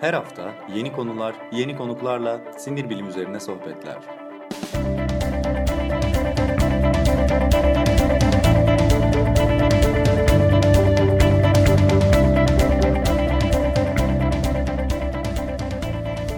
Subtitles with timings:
[0.00, 3.96] Her hafta yeni konular, yeni konuklarla sinir bilim üzerine sohbetler.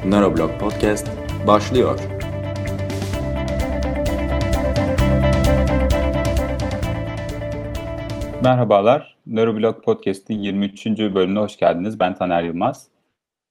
[0.04, 1.08] Neuroblog Podcast
[1.46, 2.00] başlıyor.
[8.44, 10.86] Merhabalar, Neuroblog Podcast'in 23.
[10.86, 12.00] bölümüne hoş geldiniz.
[12.00, 12.89] Ben Taner Yılmaz.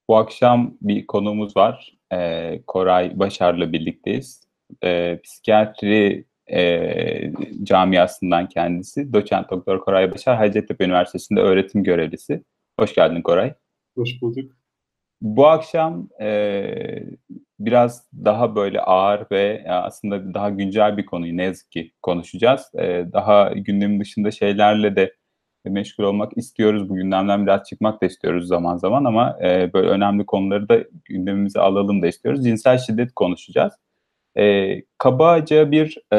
[0.10, 1.98] Bu akşam bir konuğumuz var.
[2.14, 4.44] Ee, Koray Başar'la birlikteyiz.
[4.84, 7.32] Ee, psikiyatri e,
[7.64, 9.14] camiasından kendisi.
[9.14, 12.44] Doçent Doktor Koray Başar, Hacettepe Üniversitesi'nde öğretim görevlisi.
[12.80, 13.54] Hoş geldin Koray.
[13.98, 14.52] Hoş bulduk.
[15.22, 16.64] Bu akşam e,
[17.60, 22.72] biraz daha böyle ağır ve aslında daha güncel bir konuyu ne yazık ki konuşacağız.
[22.80, 25.14] E, daha gündemin dışında şeylerle de
[25.70, 26.90] meşgul olmak istiyoruz.
[26.90, 31.60] Bu gündemden biraz çıkmak da istiyoruz zaman zaman ama e, böyle önemli konuları da gündemimize
[31.60, 32.44] alalım da istiyoruz.
[32.44, 33.74] Cinsel şiddet konuşacağız.
[34.38, 36.18] E, kabaca bir e,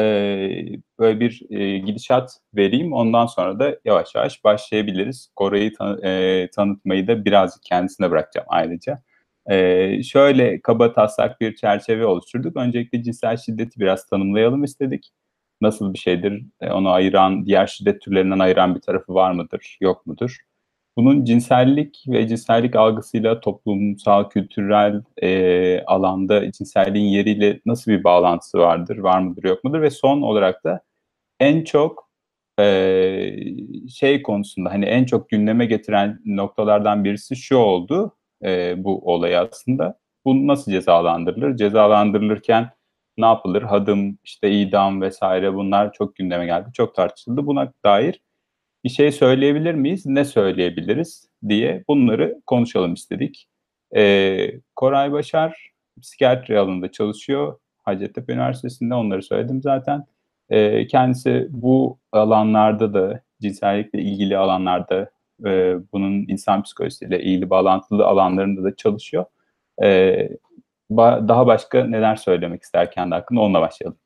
[0.99, 2.93] böyle bir e, gidişat vereyim.
[2.93, 5.29] Ondan sonra da yavaş yavaş başlayabiliriz.
[5.35, 9.01] Kore'yi tan- e, tanıtmayı da birazcık kendisine bırakacağım ayrıca.
[9.49, 12.57] E, şöyle kaba taslak bir çerçeve oluşturduk.
[12.57, 15.11] Öncelikle cinsel şiddeti biraz tanımlayalım istedik.
[15.61, 16.43] Nasıl bir şeydir?
[16.61, 20.37] E, onu ayıran, diğer şiddet türlerinden ayıran bir tarafı var mıdır, yok mudur?
[20.97, 28.97] Bunun cinsellik ve cinsellik algısıyla toplumsal, kültürel e, alanda cinselliğin yeriyle nasıl bir bağlantısı vardır,
[28.97, 29.81] var mıdır, yok mudur?
[29.81, 30.81] Ve son olarak da
[31.39, 32.09] en çok
[32.59, 33.35] e,
[33.89, 39.99] şey konusunda hani en çok gündeme getiren noktalardan birisi şu oldu e, bu olay aslında.
[40.25, 41.57] Bu nasıl cezalandırılır?
[41.57, 42.69] Cezalandırılırken
[43.21, 43.61] ne yapılır?
[43.61, 47.45] Hadım, işte idam vesaire bunlar çok gündeme geldi, çok tartışıldı.
[47.45, 48.21] Buna dair
[48.83, 50.05] bir şey söyleyebilir miyiz?
[50.05, 53.47] Ne söyleyebiliriz diye bunları konuşalım istedik.
[53.95, 57.59] Ee, Koray Başar psikiyatri alanında çalışıyor.
[57.83, 60.05] Hacettepe Üniversitesi'nde onları söyledim zaten.
[60.49, 65.11] Ee, kendisi bu alanlarda da cinsellikle ilgili alanlarda
[65.45, 69.25] e, bunun insan psikolojisiyle ilgili bağlantılı alanlarında da çalışıyor.
[69.83, 70.29] E,
[70.91, 73.97] ba- daha başka neler söylemek ister kendi hakkında onunla başlayalım.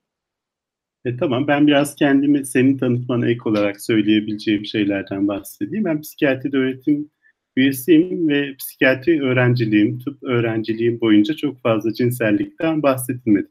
[1.05, 5.85] E, tamam ben biraz kendimi senin tanıtmana ek olarak söyleyebileceğim şeylerden bahsedeyim.
[5.85, 7.09] Ben psikiyatride öğretim
[7.55, 13.47] üyesiyim ve psikiyatri öğrenciliğim, tıp öğrenciliğim boyunca çok fazla cinsellikten bahsedilmedi.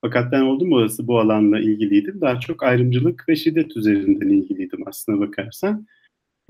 [0.00, 2.20] Fakat ben oldum olası bu alanla ilgiliydim.
[2.20, 5.86] Daha çok ayrımcılık ve şiddet üzerinden ilgiliydim aslına bakarsan.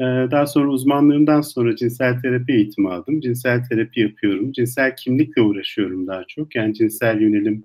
[0.01, 3.21] Ee, daha sonra uzmanlığımdan sonra cinsel terapi eğitimi aldım.
[3.21, 4.53] Cinsel terapi yapıyorum.
[4.53, 6.57] Cinsel kimlikle uğraşıyorum daha çok.
[6.57, 7.65] Yani cinsel yönelim,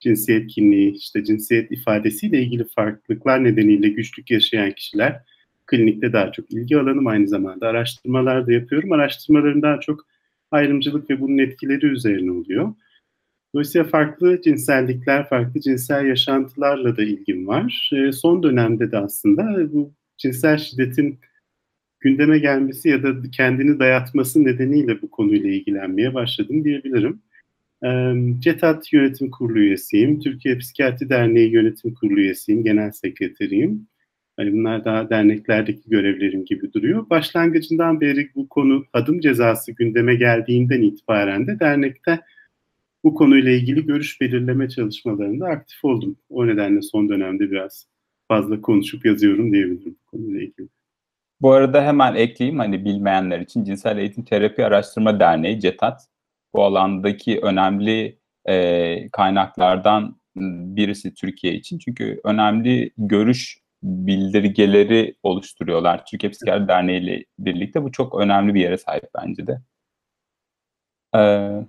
[0.00, 5.22] cinsiyet kimliği, işte cinsiyet ifadesiyle ilgili farklılıklar nedeniyle güçlük yaşayan kişiler
[5.66, 7.06] klinikte daha çok ilgi alanım.
[7.06, 8.92] Aynı zamanda araştırmalar da yapıyorum.
[8.92, 10.06] Araştırmaların daha çok
[10.50, 12.74] ayrımcılık ve bunun etkileri üzerine oluyor.
[13.54, 17.90] Dolayısıyla farklı cinsellikler, farklı cinsel yaşantılarla da ilgim var.
[17.92, 21.18] E, son dönemde de aslında bu cinsel şiddetin
[22.00, 27.22] gündeme gelmesi ya da kendini dayatması nedeniyle bu konuyla ilgilenmeye başladım diyebilirim.
[28.38, 30.20] CETAT Yönetim Kurulu üyesiyim.
[30.20, 32.64] Türkiye Psikiyatri Derneği Yönetim Kurulu üyesiyim.
[32.64, 33.86] Genel sekreteriyim.
[34.36, 37.10] Hani bunlar daha derneklerdeki görevlerim gibi duruyor.
[37.10, 42.20] Başlangıcından beri bu konu adım cezası gündeme geldiğinden itibaren de dernekte
[43.04, 46.16] bu konuyla ilgili görüş belirleme çalışmalarında aktif oldum.
[46.28, 47.86] O nedenle son dönemde biraz
[48.28, 50.68] fazla konuşup yazıyorum diyebilirim bu konuyla ilgili.
[51.40, 56.00] Bu arada hemen ekleyeyim hani bilmeyenler için Cinsel Eğitim Terapi Araştırma Derneği CETAT
[56.54, 60.20] bu alandaki önemli e, kaynaklardan
[60.76, 61.78] birisi Türkiye için.
[61.78, 66.06] Çünkü önemli görüş bildirgeleri oluşturuyorlar.
[66.06, 69.60] Türkiye Psikiyatri Derneği ile birlikte bu çok önemli bir yere sahip bence de.
[71.14, 71.66] Ee,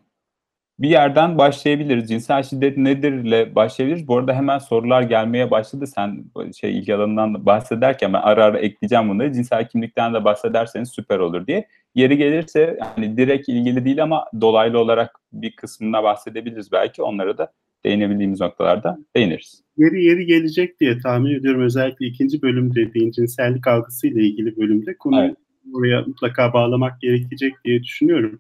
[0.80, 2.10] bir yerden başlayabiliriz.
[2.10, 4.08] Cinsel şiddet nedir ile başlayabiliriz.
[4.08, 5.88] Bu arada hemen sorular gelmeye başladı.
[5.88, 6.26] Sen
[6.60, 9.34] şey ilgi alanından bahsederken ben ara ara ekleyeceğim bunları.
[9.34, 11.68] Cinsel kimlikten de bahsederseniz süper olur diye.
[11.96, 17.02] Yeri gelirse yani direkt ilgili değil ama dolaylı olarak bir kısmına bahsedebiliriz belki.
[17.02, 17.52] Onlara da
[17.86, 19.64] değinebildiğimiz noktalarda değiniriz.
[19.78, 21.62] Yeri yeri gelecek diye tahmin ediyorum.
[21.62, 25.38] Özellikle ikinci bölüm dediğin cinsellik algısıyla ilgili bölümde konuyu evet.
[25.74, 28.40] oraya mutlaka bağlamak gerekecek diye düşünüyorum.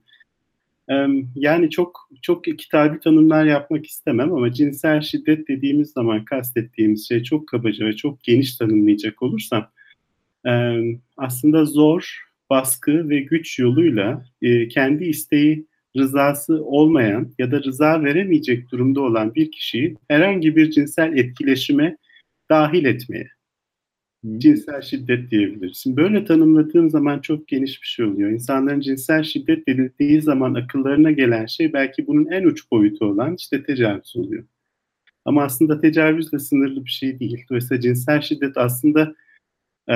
[1.36, 7.48] Yani çok çok kitabi tanımlar yapmak istemem ama cinsel şiddet dediğimiz zaman kastettiğimiz şey çok
[7.48, 9.70] kabaca ve çok geniş tanımlayacak olursam
[11.18, 12.20] aslında zor,
[12.50, 14.26] baskı ve güç yoluyla
[14.70, 15.68] kendi isteği
[15.98, 21.98] rızası olmayan ya da rıza veremeyecek durumda olan bir kişiyi herhangi bir cinsel etkileşime
[22.50, 23.37] dahil etmeye.
[24.38, 25.78] Cinsel şiddet diyebiliriz.
[25.78, 28.30] Şimdi böyle tanımladığım zaman çok geniş bir şey oluyor.
[28.30, 33.64] İnsanların cinsel şiddet denildiği zaman akıllarına gelen şey belki bunun en uç boyutu olan işte
[33.64, 34.44] tecavüz oluyor.
[35.26, 37.46] Ama aslında tecavüzle sınırlı bir şey değil.
[37.50, 39.16] Dolayısıyla cinsel şiddet aslında
[39.88, 39.96] e,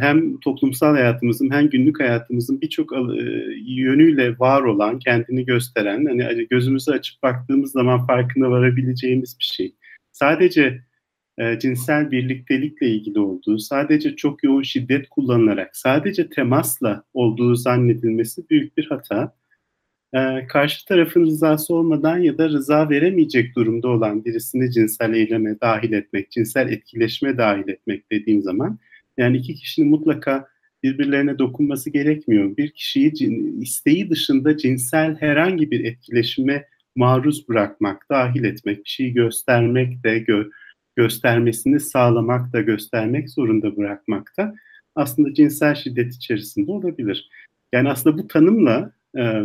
[0.00, 2.92] hem toplumsal hayatımızın hem günlük hayatımızın birçok
[3.66, 9.74] yönüyle var olan, kendini gösteren, hani gözümüzü açıp baktığımız zaman farkına varabileceğimiz bir şey.
[10.12, 10.87] Sadece
[11.38, 18.76] e, cinsel birliktelikle ilgili olduğu, sadece çok yoğun şiddet kullanılarak, sadece temasla olduğu zannedilmesi büyük
[18.76, 19.34] bir hata.
[20.14, 25.92] E, karşı tarafın rızası olmadan ya da rıza veremeyecek durumda olan birisini cinsel eyleme dahil
[25.92, 28.78] etmek, cinsel etkileşme dahil etmek dediğim zaman,
[29.16, 30.48] yani iki kişinin mutlaka
[30.82, 32.56] birbirlerine dokunması gerekmiyor.
[32.56, 33.12] Bir kişiyi
[33.60, 36.64] isteği dışında cinsel herhangi bir etkileşime
[36.96, 40.44] maruz bırakmak, dahil etmek, bir şeyi göstermek de, gö
[40.98, 44.54] göstermesini sağlamak da göstermek zorunda bırakmak da
[44.94, 47.28] aslında cinsel şiddet içerisinde olabilir.
[47.72, 49.42] Yani aslında bu tanımla e,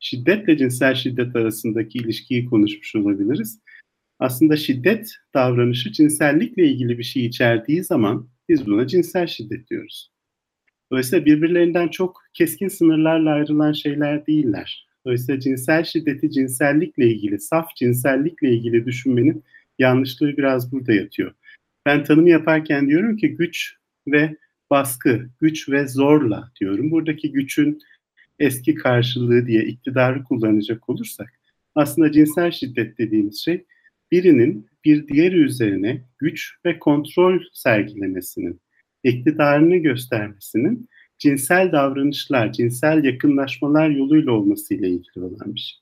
[0.00, 3.60] şiddetle cinsel şiddet arasındaki ilişkiyi konuşmuş olabiliriz.
[4.18, 10.10] Aslında şiddet davranışı cinsellikle ilgili bir şey içerdiği zaman biz buna cinsel şiddet diyoruz.
[10.90, 14.86] Dolayısıyla birbirlerinden çok keskin sınırlarla ayrılan şeyler değiller.
[15.06, 19.44] Dolayısıyla cinsel şiddeti cinsellikle ilgili, saf cinsellikle ilgili düşünmenin
[19.78, 21.34] yanlışlığı biraz burada yatıyor.
[21.86, 23.76] Ben tanım yaparken diyorum ki güç
[24.06, 24.36] ve
[24.70, 26.90] baskı, güç ve zorla diyorum.
[26.90, 27.78] Buradaki gücün
[28.38, 31.32] eski karşılığı diye iktidarı kullanacak olursak
[31.74, 33.64] aslında cinsel şiddet dediğimiz şey
[34.10, 38.60] birinin bir diğeri üzerine güç ve kontrol sergilemesinin,
[39.04, 40.88] iktidarını göstermesinin
[41.18, 45.78] cinsel davranışlar, cinsel yakınlaşmalar yoluyla olmasıyla ilgili olan bir şey.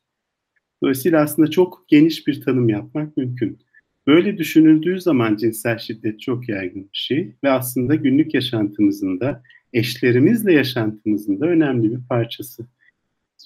[0.83, 3.59] Dolayısıyla aslında çok geniş bir tanım yapmak mümkün.
[4.07, 9.43] Böyle düşünüldüğü zaman cinsel şiddet çok yaygın bir şey ve aslında günlük yaşantımızın da
[9.73, 12.67] eşlerimizle yaşantımızın da önemli bir parçası.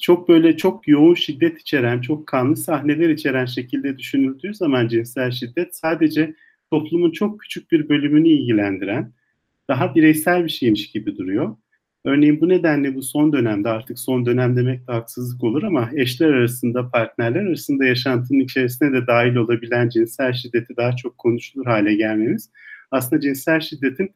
[0.02, 5.76] Çok böyle çok yoğun şiddet içeren, çok kanlı sahneler içeren şekilde düşünüldüğü zaman cinsel şiddet
[5.76, 6.34] sadece
[6.70, 9.12] toplumun çok küçük bir bölümünü ilgilendiren,
[9.68, 11.56] daha bireysel bir şeymiş gibi duruyor.
[12.08, 16.28] Örneğin bu nedenle bu son dönemde artık son dönem demek de haksızlık olur ama eşler
[16.28, 22.50] arasında, partnerler arasında yaşantının içerisine de dahil olabilen cinsel şiddeti daha çok konuşulur hale gelmemiz
[22.90, 24.14] aslında cinsel şiddetin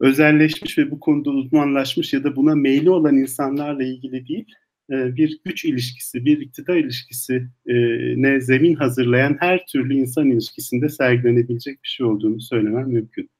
[0.00, 4.46] özelleşmiş ve bu konuda uzmanlaşmış ya da buna meyli olan insanlarla ilgili değil,
[4.90, 7.74] e, bir güç ilişkisi, bir iktidar ilişkisi e,
[8.22, 13.30] ne zemin hazırlayan her türlü insan ilişkisinde sergilenebilecek bir şey olduğunu söylemem mümkün.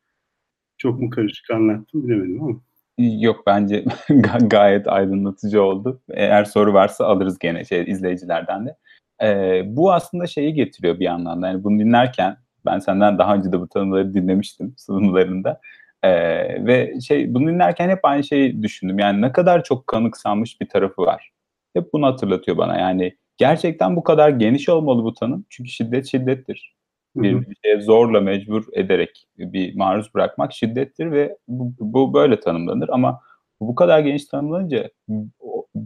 [0.79, 2.61] Çok mu karışık anlattım bilemedim ama.
[2.99, 3.85] Yok bence
[4.43, 6.03] gayet aydınlatıcı oldu.
[6.11, 8.77] Eğer soru varsa alırız gene şey izleyicilerden de.
[9.23, 11.49] Ee, bu aslında şeyi getiriyor bir yandan da.
[11.49, 12.37] Yani bunu dinlerken
[12.67, 15.61] ben senden daha önce de bu tanımları dinlemiştim sunumlarında.
[16.03, 18.99] Ee, ve şey bunu dinlerken hep aynı şeyi düşündüm.
[18.99, 21.31] Yani ne kadar çok kanıksanmış bir tarafı var.
[21.75, 22.79] Hep bunu hatırlatıyor bana.
[22.79, 25.47] Yani gerçekten bu kadar geniş olmalı bu tanım.
[25.51, 26.75] Çünkü şiddet şiddettir
[27.17, 33.21] bir, şeye zorla mecbur ederek bir maruz bırakmak şiddettir ve bu, bu böyle tanımlanır ama
[33.61, 34.91] bu kadar geniş tanımlanınca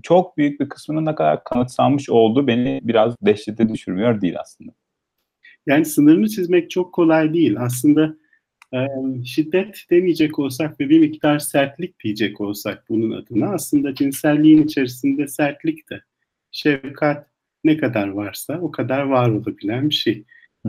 [0.02, 4.72] çok büyük bir kısmının ne kadar kanıtsanmış olduğu beni biraz dehşete düşürmüyor değil aslında.
[5.66, 7.56] Yani sınırını çizmek çok kolay değil.
[7.60, 8.16] Aslında
[8.74, 8.78] e,
[9.24, 15.90] şiddet demeyecek olsak ve bir miktar sertlik diyecek olsak bunun adına aslında cinselliğin içerisinde sertlik
[15.90, 16.00] de
[16.50, 17.26] şefkat
[17.64, 20.24] ne kadar varsa o kadar var olabilen bir şey.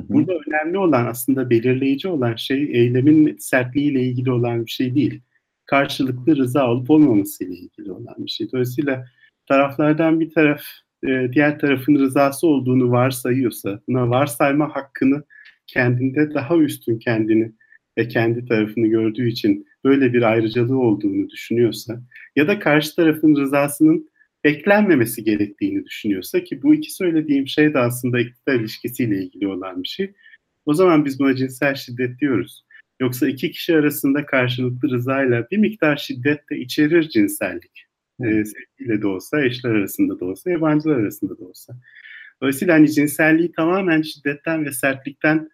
[0.10, 5.22] Burada önemli olan aslında belirleyici olan şey eylemin sertliğiyle ilgili olan bir şey değil.
[5.66, 8.52] Karşılıklı rıza olup olmaması ile ilgili olan bir şey.
[8.52, 9.06] Dolayısıyla
[9.48, 10.62] taraflardan bir taraf
[11.08, 15.24] e, diğer tarafın rızası olduğunu varsayıyorsa, buna varsayma hakkını
[15.68, 17.52] kendinde daha üstün kendini
[17.98, 22.02] ve kendi tarafını gördüğü için böyle bir ayrıcalığı olduğunu düşünüyorsa
[22.36, 24.10] ya da karşı tarafın rızasının
[24.44, 29.88] beklenmemesi gerektiğini düşünüyorsa ki bu iki söylediğim şey de aslında iktidar ilişkisiyle ilgili olan bir
[29.88, 30.14] şey.
[30.66, 32.66] O zaman biz buna cinsel şiddet diyoruz.
[33.00, 37.88] Yoksa iki kişi arasında karşılıklı rızayla bir miktar şiddet de içerir cinsellik.
[38.24, 41.76] Ee, sevgiyle de olsa, eşler arasında da olsa, yabancılar arasında da olsa.
[42.42, 45.50] Dolayısıyla hani cinselliği tamamen şiddetten ve sertlikten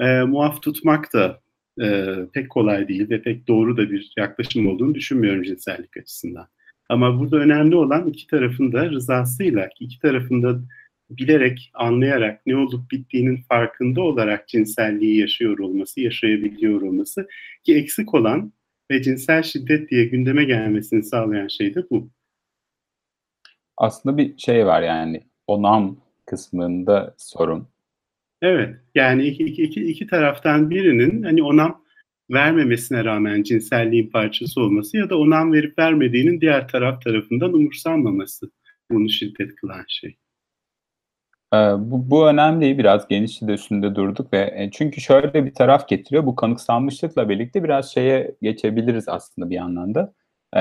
[0.00, 1.40] e, muaf tutmak da
[1.82, 6.48] e, pek kolay değil ve pek doğru da bir yaklaşım olduğunu düşünmüyorum cinsellik açısından.
[6.90, 10.60] Ama burada önemli olan iki tarafın da rızasıyla, iki tarafın da
[11.10, 17.28] bilerek, anlayarak ne olup bittiğinin farkında olarak cinselliği yaşıyor olması, yaşayabiliyor olması
[17.64, 18.52] ki eksik olan
[18.90, 22.10] ve cinsel şiddet diye gündeme gelmesini sağlayan şey de bu.
[23.76, 27.68] Aslında bir şey var yani onam kısmında sorun.
[28.42, 31.79] Evet yani iki, iki, iki, iki taraftan birinin hani onam
[32.30, 38.50] vermemesine rağmen cinselliğin parçası olması ya da onam verip vermediğinin diğer taraf tarafından umursanmaması
[38.90, 40.16] bunu şiddet kılan şey.
[41.54, 42.78] Ee, bu, bu önemli.
[42.78, 46.26] Biraz geniş de üstünde durduk ve e, çünkü şöyle bir taraf getiriyor.
[46.26, 50.12] Bu kanıksanmışlıkla birlikte biraz şeye geçebiliriz aslında bir anlamda.
[50.56, 50.60] Ee,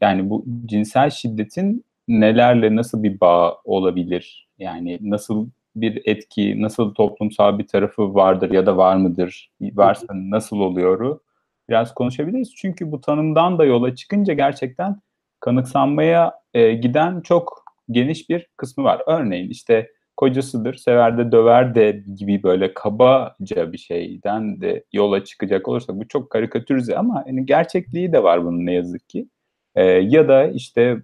[0.00, 4.48] yani bu cinsel şiddetin nelerle nasıl bir bağ olabilir?
[4.58, 9.50] Yani nasıl bir etki, nasıl toplumsal bir tarafı vardır ya da var mıdır?
[9.60, 11.20] Varsa nasıl oluyoru
[11.68, 12.54] biraz konuşabiliriz.
[12.56, 15.00] Çünkü bu tanımdan da yola çıkınca gerçekten
[15.40, 19.02] kanıksanmaya e, giden çok geniş bir kısmı var.
[19.06, 25.68] Örneğin işte kocasıdır, sever de döver de gibi böyle kabaca bir şeyden de yola çıkacak
[25.68, 29.28] olursak bu çok karikatürize ama yani gerçekliği de var bunun ne yazık ki.
[29.74, 30.98] Ee, ya da işte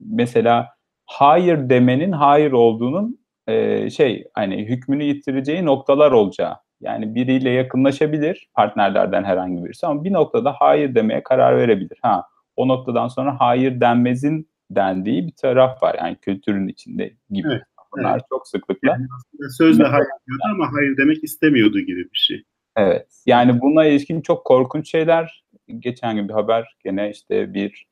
[0.00, 0.68] mesela
[1.06, 3.18] hayır demenin hayır olduğunun
[3.48, 6.56] e, şey hani hükmünü yitireceği noktalar olacağı.
[6.80, 11.98] Yani biriyle yakınlaşabilir partnerlerden herhangi birisi ama bir noktada hayır demeye karar verebilir.
[12.02, 12.24] Ha
[12.56, 17.48] o noktadan sonra hayır denmezin dendiği bir taraf var yani kültürün içinde gibi.
[17.48, 17.62] Evet.
[17.96, 18.22] Bunlar evet.
[18.28, 18.88] çok sıklıkla.
[18.88, 19.06] Yani
[19.58, 22.42] sözle hayır diyordu ama hayır demek istemiyordu gibi bir şey.
[22.76, 23.22] Evet.
[23.26, 25.44] Yani buna ilişkin çok korkunç şeyler.
[25.78, 27.86] Geçen gün bir haber gene işte bir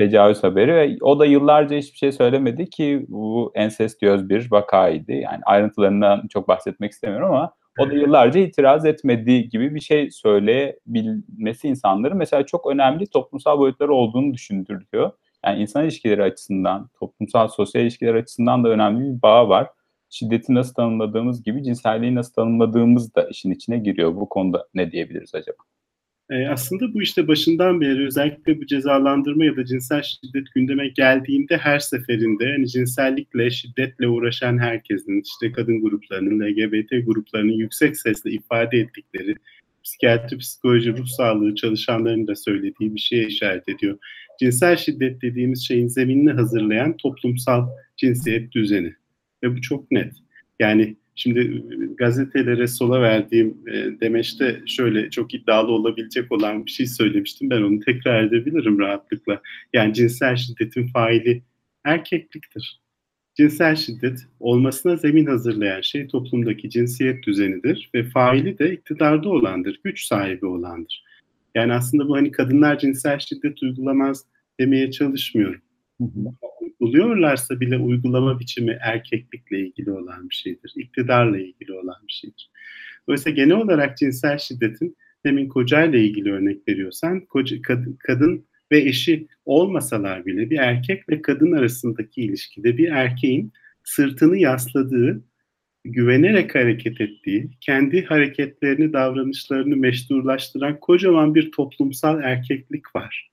[0.00, 5.12] tecavüz haberi ve o da yıllarca hiçbir şey söylemedi ki bu ensestiyöz bir vakaydı.
[5.12, 11.68] Yani ayrıntılarından çok bahsetmek istemiyorum ama o da yıllarca itiraz etmediği gibi bir şey söyleyebilmesi
[11.68, 15.12] insanların mesela çok önemli toplumsal boyutları olduğunu düşündürüyor.
[15.46, 19.68] Yani insan ilişkileri açısından, toplumsal sosyal ilişkiler açısından da önemli bir bağ var.
[20.10, 24.16] Şiddeti nasıl tanımladığımız gibi cinselliği nasıl tanımladığımız da işin içine giriyor.
[24.16, 25.58] Bu konuda ne diyebiliriz acaba?
[26.30, 31.56] E, aslında bu işte başından beri özellikle bu cezalandırma ya da cinsel şiddet gündeme geldiğinde
[31.56, 38.78] her seferinde hani cinsellikle, şiddetle uğraşan herkesin, işte kadın gruplarının, LGBT gruplarının yüksek sesle ifade
[38.78, 39.34] ettikleri,
[39.84, 43.98] psikiyatri, psikoloji, ruh sağlığı çalışanlarının da söylediği bir şeye işaret ediyor.
[44.40, 48.94] Cinsel şiddet dediğimiz şeyin zeminini hazırlayan toplumsal cinsiyet düzeni.
[49.42, 50.12] Ve bu çok net.
[50.60, 51.64] Yani Şimdi
[51.98, 57.50] gazetelere sola verdiğim e, demeçte şöyle çok iddialı olabilecek olan bir şey söylemiştim.
[57.50, 59.42] Ben onu tekrar edebilirim rahatlıkla.
[59.72, 61.42] Yani cinsel şiddetin faili
[61.84, 62.80] erkekliktir.
[63.34, 70.06] Cinsel şiddet olmasına zemin hazırlayan şey toplumdaki cinsiyet düzenidir ve faili de iktidarda olandır, güç
[70.06, 71.04] sahibi olandır.
[71.54, 74.24] Yani aslında bu hani kadınlar cinsel şiddet uygulamaz
[74.60, 75.60] demeye çalışmıyorum.
[76.00, 76.10] Hı hı
[76.80, 80.72] uyguluyorlarsa bile uygulama biçimi erkeklikle ilgili olan bir şeydir.
[80.76, 82.50] iktidarla ilgili olan bir şeydir.
[83.06, 89.26] Dolayısıyla genel olarak cinsel şiddetin demin kocayla ilgili örnek veriyorsan koca, kadın, kadın ve eşi
[89.44, 93.52] olmasalar bile bir erkek ve kadın arasındaki ilişkide bir erkeğin
[93.84, 95.22] sırtını yasladığı,
[95.84, 103.30] güvenerek hareket ettiği, kendi hareketlerini, davranışlarını meşrulaştıran kocaman bir toplumsal erkeklik var.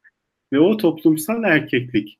[0.53, 2.19] Ve o toplumsal erkeklik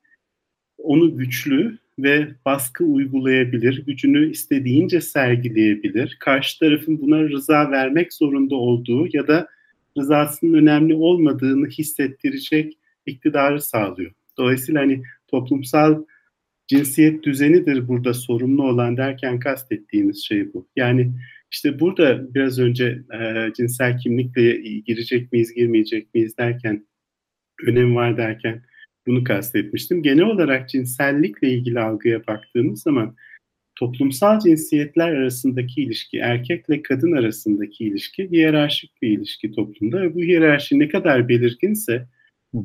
[0.77, 6.17] onu güçlü ve baskı uygulayabilir, gücünü istediğince sergileyebilir.
[6.19, 9.48] Karşı tarafın buna rıza vermek zorunda olduğu ya da
[9.98, 14.12] rızasının önemli olmadığını hissettirecek iktidarı sağlıyor.
[14.38, 16.03] Dolayısıyla hani toplumsal
[16.67, 20.67] cinsiyet düzenidir burada sorumlu olan derken kastettiğimiz şey bu.
[20.75, 21.12] Yani
[21.51, 26.86] işte burada biraz önce e, cinsel kimlikle girecek miyiz, girmeyecek miyiz derken,
[27.67, 28.63] önem var derken
[29.08, 30.04] bunu kastetmiştim.
[30.04, 33.16] Genel olarak cinsellikle ilgili algıya baktığımız zaman
[33.76, 40.80] toplumsal cinsiyetler arasındaki ilişki, erkekle kadın arasındaki ilişki hiyerarşik bir ilişki toplumda ve bu hiyerarşi
[40.80, 42.08] ne kadar belirginse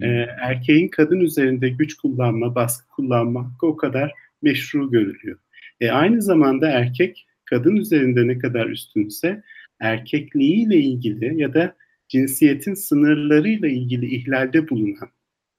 [0.02, 0.06] e,
[0.40, 5.38] erkeğin kadın üzerinde güç kullanma, baskı kullanma o kadar meşru görülüyor.
[5.80, 9.42] E, aynı zamanda erkek kadın üzerinde ne kadar üstünse
[9.80, 11.76] erkekliğiyle ilgili ya da
[12.08, 15.08] cinsiyetin sınırlarıyla ilgili ihlalde bulunan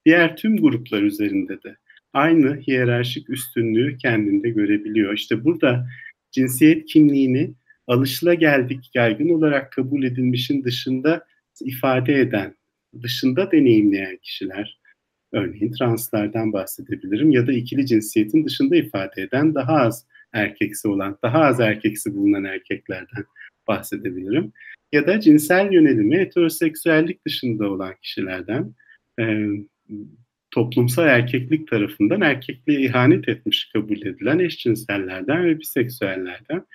[0.05, 1.75] diğer tüm gruplar üzerinde de
[2.13, 5.13] aynı hiyerarşik üstünlüğü kendinde görebiliyor.
[5.13, 5.87] İşte burada
[6.31, 7.53] cinsiyet kimliğini
[7.87, 11.25] alışılageldik, yaygın olarak kabul edilmişin dışında
[11.61, 12.55] ifade eden,
[13.01, 14.79] dışında deneyimleyen kişiler,
[15.31, 21.41] örneğin translardan bahsedebilirim ya da ikili cinsiyetin dışında ifade eden daha az erkeksi olan, daha
[21.41, 23.23] az erkeksi bulunan erkeklerden
[23.67, 24.51] bahsedebilirim.
[24.91, 28.73] Ya da cinsel yönelimi heteroseksüellik dışında olan kişilerden,
[30.51, 36.65] toplumsal erkeklik tarafından erkekliğe ihanet etmiş kabul edilen eşcinsellerden ve biseksüellerden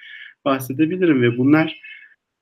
[0.44, 1.80] bahsedebilirim ve bunlar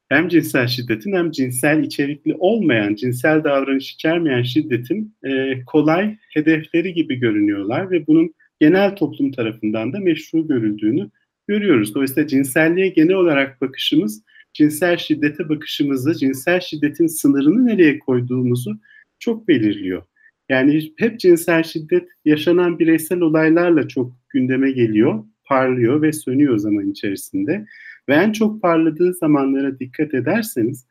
[0.09, 7.17] hem cinsel şiddetin hem cinsel içerikli olmayan, cinsel davranış içermeyen şiddetin e, kolay hedefleri gibi
[7.17, 11.11] görünüyorlar ve bunun genel toplum tarafından da meşru görüldüğünü
[11.49, 11.95] görüyoruz.
[11.95, 18.81] Dolayısıyla cinselliğe genel olarak bakışımız cinsel şiddete bakışımızı, cinsel şiddetin sınırını nereye koyduğumuzu
[19.19, 20.03] çok belirliyor.
[20.49, 27.67] Yani hep cinsel şiddet yaşanan bireysel olaylarla çok gündeme geliyor, parlıyor ve sönüyor zaman içerisinde.
[28.09, 30.87] Ve en çok parladığı zamanlara dikkat ederseniz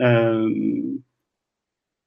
[0.00, 0.08] e,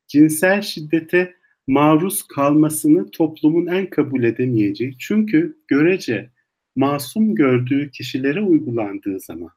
[0.07, 1.35] cinsel şiddete
[1.67, 4.97] maruz kalmasını toplumun en kabul edemeyeceği.
[4.99, 6.29] Çünkü görece
[6.75, 9.51] masum gördüğü kişilere uygulandığı zaman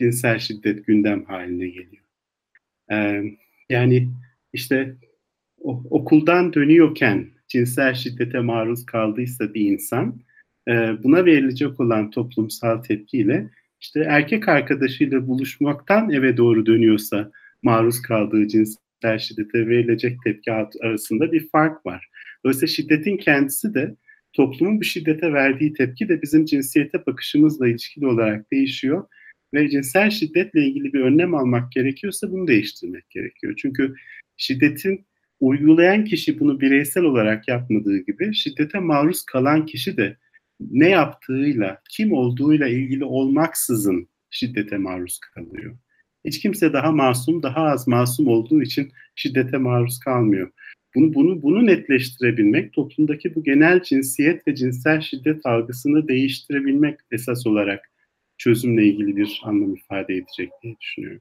[0.00, 2.04] cinsel şiddet gündem haline geliyor.
[2.92, 3.22] Ee,
[3.68, 4.08] yani
[4.52, 4.96] işte
[5.64, 10.20] okuldan dönüyorken cinsel şiddete maruz kaldıysa bir insan
[10.68, 13.50] e, buna verilecek olan toplumsal tepkiyle
[13.80, 17.30] işte erkek arkadaşıyla buluşmaktan eve doğru dönüyorsa
[17.62, 20.52] maruz kaldığı cinsel şiddete verilecek tepki
[20.82, 22.08] arasında bir fark var.
[22.44, 23.96] Dolayısıyla şiddetin kendisi de
[24.32, 29.04] toplumun bu şiddete verdiği tepki de bizim cinsiyete bakışımızla ilişkili olarak değişiyor
[29.54, 33.54] ve cinsel şiddetle ilgili bir önlem almak gerekiyorsa bunu değiştirmek gerekiyor.
[33.56, 33.94] Çünkü
[34.36, 35.06] şiddetin
[35.40, 40.16] uygulayan kişi bunu bireysel olarak yapmadığı gibi şiddete maruz kalan kişi de
[40.60, 45.76] ne yaptığıyla, kim olduğuyla ilgili olmaksızın şiddete maruz kalıyor.
[46.24, 50.50] Hiç kimse daha masum, daha az masum olduğu için şiddete maruz kalmıyor.
[50.94, 57.90] Bunu bunu bunu netleştirebilmek, toplumdaki bu genel cinsiyet ve cinsel şiddet algısını değiştirebilmek esas olarak
[58.38, 61.20] çözümle ilgili bir anlam ifade edecek diye düşünüyorum.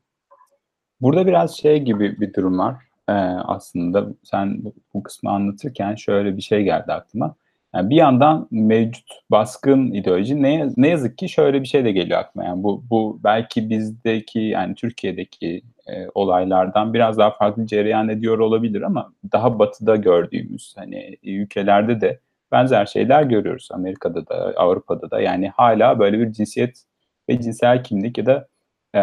[1.02, 2.76] Burada biraz şey gibi bir durum var.
[3.10, 3.12] Ee,
[3.46, 4.64] aslında sen
[4.94, 7.36] bu kısmı anlatırken şöyle bir şey geldi aklıma.
[7.76, 12.20] Yani bir yandan mevcut baskın ideoloji ne, ne yazık ki şöyle bir şey de geliyor
[12.20, 12.48] aklıma.
[12.48, 18.82] Yani bu, bu belki bizdeki yani Türkiye'deki e, olaylardan biraz daha farklı cereyan ediyor olabilir
[18.82, 22.20] ama daha batıda gördüğümüz hani ülkelerde de
[22.52, 23.70] benzer şeyler görüyoruz.
[23.72, 26.84] Amerika'da da Avrupa'da da yani hala böyle bir cinsiyet
[27.30, 28.48] ve cinsel kimlik ya da
[28.96, 29.02] e,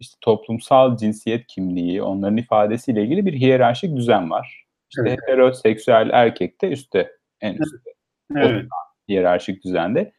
[0.00, 4.64] işte toplumsal cinsiyet kimliği, onların ifadesiyle ilgili bir hiyerarşik düzen var.
[4.90, 5.18] İşte evet.
[5.22, 7.90] heteroseksüel erkek de üstte, en üstte.
[8.36, 8.64] Evet.
[9.08, 10.12] hiyerarşik düzende.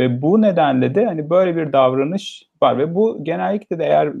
[0.00, 4.12] Ve bu nedenle de hani böyle bir davranış var ve bu genellikle de eğer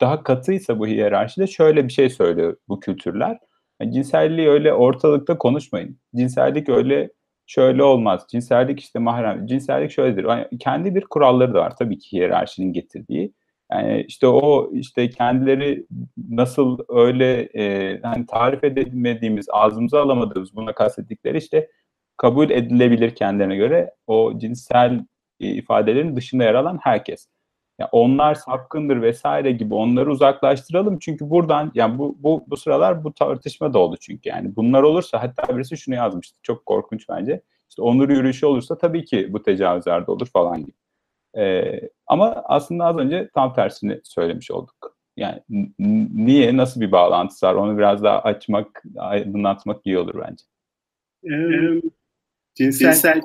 [0.00, 3.38] daha katıysa bu hiyerarşide şöyle bir şey söylüyor bu kültürler.
[3.80, 5.98] Yani cinselliği öyle ortalıkta konuşmayın.
[6.16, 7.10] Cinsellik öyle
[7.46, 8.26] şöyle olmaz.
[8.30, 9.46] Cinsellik işte mahrem.
[9.46, 10.24] Cinsellik şöyledir.
[10.24, 13.32] Yani kendi bir kuralları da var tabii ki hiyerarşinin getirdiği.
[13.74, 15.86] Yani işte o işte kendileri
[16.30, 21.70] nasıl öyle e, hani tarif edemediğimiz, ağzımıza alamadığımız buna kastettikleri işte
[22.16, 25.00] kabul edilebilir kendilerine göre o cinsel
[25.40, 27.28] e, ifadelerin dışında yer alan herkes.
[27.78, 33.12] Yani onlar sapkındır vesaire gibi onları uzaklaştıralım çünkü buradan yani bu bu bu sıralar bu
[33.12, 37.82] tartışma da oldu çünkü yani bunlar olursa hatta birisi şunu yazmıştı çok korkunç bence işte
[37.82, 40.83] onur yürüyüşü olursa tabii ki bu tecavüzler de olur falan gibi.
[41.38, 44.96] Ee, ama aslında az önce tam tersini söylemiş olduk.
[45.16, 45.42] Yani
[46.14, 50.44] niye, nasıl bir bağlantısı var onu biraz daha açmak, aydınlatmak iyi olur bence.
[51.24, 51.82] Ee,
[52.54, 53.20] cinsel, cinsel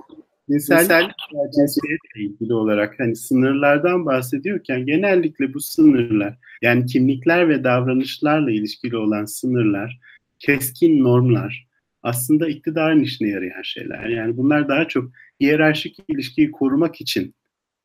[0.50, 1.12] cinsel
[1.56, 9.26] cinsiyetle ilgili olarak hani sınırlardan bahsediyorken genellikle bu sınırlar yani kimlikler ve davranışlarla ilişkili olan
[9.26, 10.00] sınırlar,
[10.40, 11.68] keskin normlar
[12.04, 14.06] aslında iktidarın işine yarayan şeyler.
[14.06, 17.36] Yani bunlar daha çok hiyerarşik ilişkiyi korumak için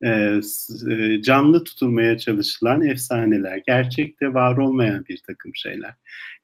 [0.05, 0.41] e,
[0.91, 5.95] e, canlı tutulmaya çalışılan efsaneler, gerçekte var olmayan bir takım şeyler.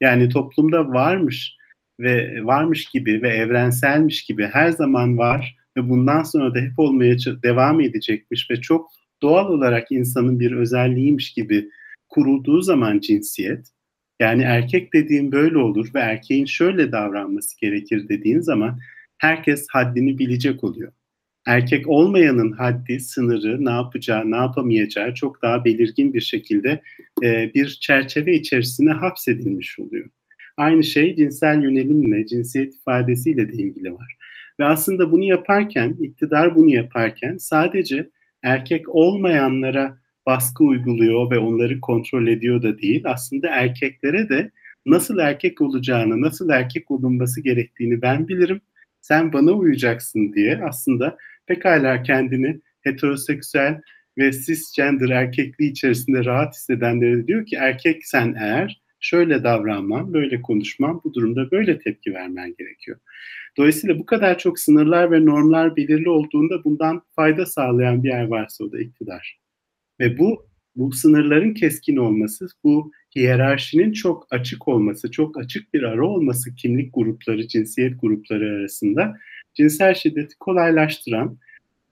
[0.01, 1.55] Yani toplumda varmış
[1.99, 7.15] ve varmış gibi ve evrenselmiş gibi her zaman var ve bundan sonra da hep olmaya
[7.43, 11.69] devam edecekmiş ve çok doğal olarak insanın bir özelliğiymiş gibi
[12.09, 13.67] kurulduğu zaman cinsiyet
[14.19, 18.79] yani erkek dediğin böyle olur ve erkeğin şöyle davranması gerekir dediğin zaman
[19.17, 20.91] herkes haddini bilecek oluyor.
[21.47, 26.81] Erkek olmayanın haddi, sınırı, ne yapacağı, ne yapamayacağı çok daha belirgin bir şekilde
[27.23, 30.09] e, bir çerçeve içerisine hapsedilmiş oluyor.
[30.57, 34.17] Aynı şey cinsel yönelimle, cinsiyet ifadesiyle de ilgili var.
[34.59, 38.09] Ve aslında bunu yaparken, iktidar bunu yaparken sadece
[38.43, 43.01] erkek olmayanlara baskı uyguluyor ve onları kontrol ediyor da değil.
[43.05, 44.51] Aslında erkeklere de
[44.85, 48.61] nasıl erkek olacağını, nasıl erkek olunması gerektiğini ben bilirim.
[49.01, 51.17] Sen bana uyacaksın diye aslında
[51.51, 53.81] pekala kendini heteroseksüel
[54.17, 61.01] ve cisgender erkekliği içerisinde rahat hissedenlere diyor ki erkek sen eğer şöyle davranman, böyle konuşman,
[61.03, 62.97] bu durumda böyle tepki vermen gerekiyor.
[63.57, 68.63] Dolayısıyla bu kadar çok sınırlar ve normlar belirli olduğunda bundan fayda sağlayan bir yer varsa
[68.63, 69.39] o da iktidar.
[69.99, 76.05] Ve bu bu sınırların keskin olması, bu hiyerarşinin çok açık olması, çok açık bir ara
[76.05, 79.17] olması kimlik grupları, cinsiyet grupları arasında
[79.53, 81.37] cinsel şiddeti kolaylaştıran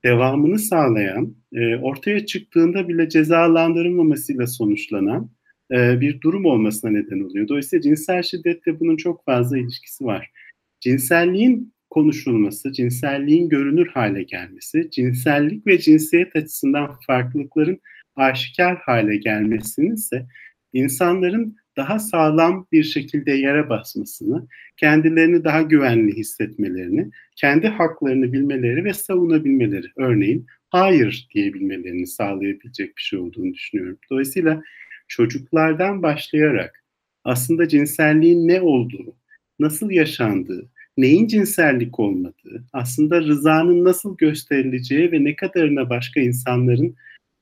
[0.04, 5.30] devamını sağlayan, e, ortaya çıktığında bile cezalandırılmamasıyla sonuçlanan
[5.72, 7.48] e, bir durum olmasına neden oluyor.
[7.48, 10.32] Dolayısıyla cinsel şiddetle bunun çok fazla ilişkisi var.
[10.80, 17.80] Cinselliğin konuşulması, cinselliğin görünür hale gelmesi, cinsellik ve cinsiyet açısından farklılıkların
[18.16, 20.26] aşikar hale gelmesinin ise
[20.74, 28.94] insanların daha sağlam bir şekilde yere basmasını, kendilerini daha güvenli hissetmelerini, kendi haklarını bilmeleri ve
[28.94, 33.98] savunabilmeleri, örneğin hayır diyebilmelerini sağlayabilecek bir şey olduğunu düşünüyorum.
[34.12, 34.62] Dolayısıyla
[35.08, 36.84] çocuklardan başlayarak
[37.24, 39.16] aslında cinselliğin ne olduğu,
[39.60, 46.96] nasıl yaşandığı, neyin cinsellik olmadığı, aslında rızanın nasıl gösterileceği ve ne kadarına başka insanların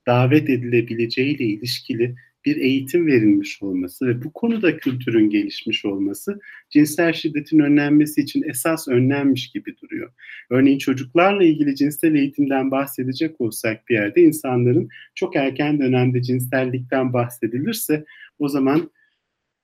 [0.07, 7.59] davet edilebileceğiyle ilişkili bir eğitim verilmiş olması ve bu konuda kültürün gelişmiş olması cinsel şiddetin
[7.59, 10.11] önlenmesi için esas önlenmiş gibi duruyor.
[10.49, 18.05] Örneğin çocuklarla ilgili cinsel eğitimden bahsedecek olsak bir yerde insanların çok erken dönemde cinsellikten bahsedilirse
[18.39, 18.89] o zaman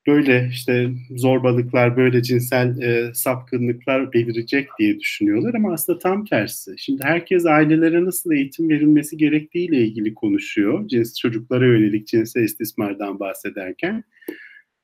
[0.07, 6.75] böyle işte zorbalıklar, böyle cinsel e, sapkınlıklar belirecek diye düşünüyorlar ama aslında tam tersi.
[6.77, 10.87] Şimdi herkes ailelere nasıl eğitim verilmesi gerektiğiyle ilgili konuşuyor.
[10.87, 14.03] Cins çocuklara yönelik cinsel istismardan bahsederken.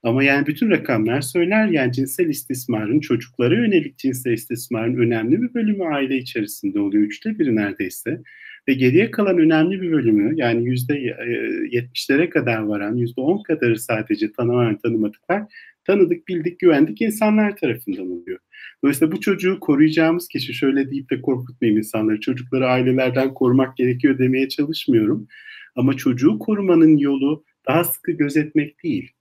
[0.03, 5.83] Ama yani bütün rakamlar söyler yani cinsel istismarın, çocuklara yönelik cinsel istismarın önemli bir bölümü
[5.83, 7.03] aile içerisinde oluyor.
[7.03, 8.21] Üçte biri neredeyse.
[8.67, 11.23] Ve geriye kalan önemli bir bölümü yani yüzde e,
[11.71, 15.43] yetmişlere kadar varan yüzde on kadarı sadece tanımayan tanımadıklar
[15.89, 18.39] tanıdık, bildik, güvendik insanlar tarafından oluyor.
[18.83, 22.19] Dolayısıyla bu çocuğu koruyacağımız kişi şöyle deyip de korkutmayayım insanları.
[22.19, 25.27] Çocukları ailelerden korumak gerekiyor demeye çalışmıyorum.
[25.75, 29.11] Ama çocuğu korumanın yolu daha sıkı gözetmek değil.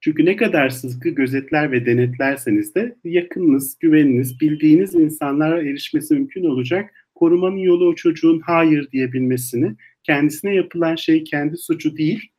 [0.00, 6.90] Çünkü ne kadar sıkı gözetler ve denetlerseniz de yakınınız, güveniniz, bildiğiniz insanlara erişmesi mümkün olacak
[7.18, 12.30] korumanın yolu o çocuğun hayır diyebilmesini, kendisine yapılan şey kendi suçu değil,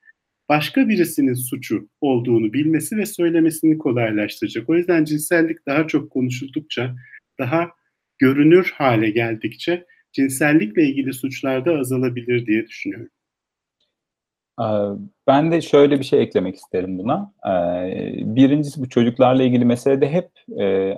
[0.50, 4.70] başka birisinin suçu olduğunu bilmesi ve söylemesini kolaylaştıracak.
[4.70, 6.96] O yüzden cinsellik daha çok konuşuldukça,
[7.40, 7.70] daha
[8.18, 13.10] görünür hale geldikçe cinsellikle ilgili suçlar da azalabilir diye düşünüyorum.
[15.28, 17.34] Ben de şöyle bir şey eklemek isterim buna.
[18.36, 20.30] Birincisi bu çocuklarla ilgili meselede hep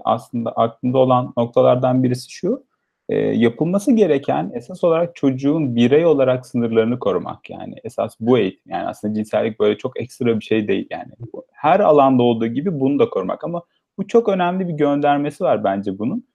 [0.03, 2.63] aslında aklımda olan noktalardan birisi şu
[3.11, 8.87] e, yapılması gereken esas olarak çocuğun birey olarak sınırlarını korumak yani esas bu eğitim yani
[8.87, 11.11] aslında cinsellik böyle çok ekstra bir şey değil yani
[11.51, 13.61] her alanda olduğu gibi bunu da korumak ama
[13.97, 16.27] bu çok önemli bir göndermesi var bence bunun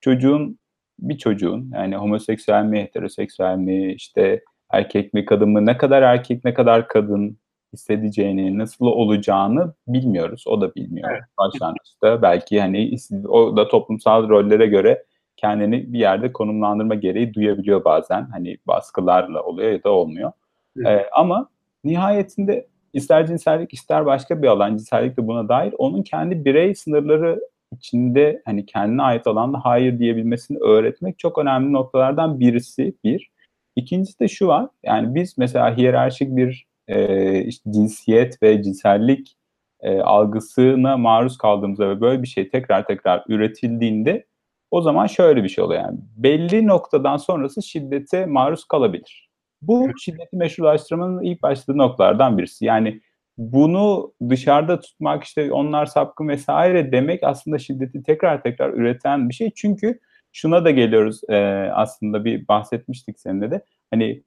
[0.00, 0.58] çocuğun
[0.98, 6.44] bir çocuğun yani homoseksüel mi heteroseksüel mi işte erkek mi kadın mı ne kadar erkek
[6.44, 7.38] ne kadar kadın
[7.72, 10.44] hissedeceğini, nasıl olacağını bilmiyoruz.
[10.46, 11.22] O da bilmiyor evet.
[11.38, 12.22] başlangıçta.
[12.22, 12.96] Belki hani
[13.28, 15.04] o da toplumsal rollere göre
[15.44, 18.22] kendini bir yerde konumlandırma gereği duyabiliyor bazen.
[18.32, 20.32] Hani baskılarla oluyor ya da olmuyor.
[20.76, 20.86] Evet.
[20.86, 21.48] Ee, ama
[21.84, 27.40] nihayetinde ister cinsellik ister başka bir alan cinsellik de buna dair onun kendi birey sınırları
[27.72, 33.30] içinde hani kendine ait alanda hayır diyebilmesini öğretmek çok önemli noktalardan birisi bir.
[33.76, 39.36] İkincisi de şu var yani biz mesela hiyerarşik bir e, işte cinsiyet ve cinsellik
[39.80, 44.24] e, algısına maruz kaldığımızda ve böyle bir şey tekrar tekrar üretildiğinde
[44.70, 49.28] o zaman şöyle bir şey oluyor yani belli noktadan sonrası şiddete maruz kalabilir.
[49.62, 52.64] Bu şiddeti meşrulaştırmanın ilk başladığı noktalardan birisi.
[52.64, 53.00] Yani
[53.38, 59.50] bunu dışarıda tutmak işte onlar sapkın vesaire demek aslında şiddeti tekrar tekrar üreten bir şey.
[59.56, 60.00] Çünkü
[60.32, 61.36] şuna da geliyoruz e,
[61.74, 63.64] aslında bir bahsetmiştik seninle de.
[63.90, 64.22] Hani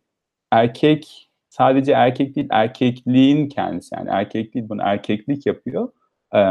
[0.52, 5.90] erkek sadece erkek değil erkekliğin kendisi yani erkek değil bunu erkeklik yapıyor.
[6.36, 6.42] E,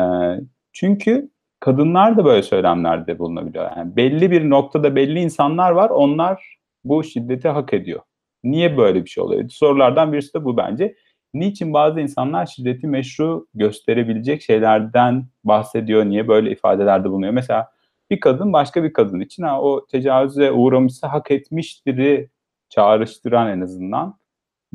[0.72, 3.71] çünkü kadınlar da böyle söylemlerde bulunabiliyor.
[3.77, 5.90] Yani belli bir noktada belli insanlar var.
[5.90, 8.01] Onlar bu şiddeti hak ediyor.
[8.45, 9.49] Niye böyle bir şey oluyor?
[9.49, 10.95] Sorulardan birisi de bu bence.
[11.35, 16.05] Niçin bazı insanlar şiddeti meşru gösterebilecek şeylerden bahsediyor?
[16.05, 17.33] Niye böyle ifadelerde bulunuyor?
[17.33, 17.71] Mesela
[18.11, 22.31] bir kadın başka bir kadın için ha, o tecavüze uğramışsa hak etmiştir'i
[22.69, 24.19] çağrıştıran en azından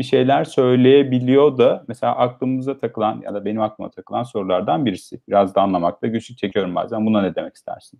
[0.01, 5.19] bir şeyler söyleyebiliyor da mesela aklımıza takılan ya da benim aklıma takılan sorulardan birisi.
[5.27, 7.05] Biraz da anlamakta güçlük çekiyorum bazen.
[7.05, 7.99] Buna ne demek istersin?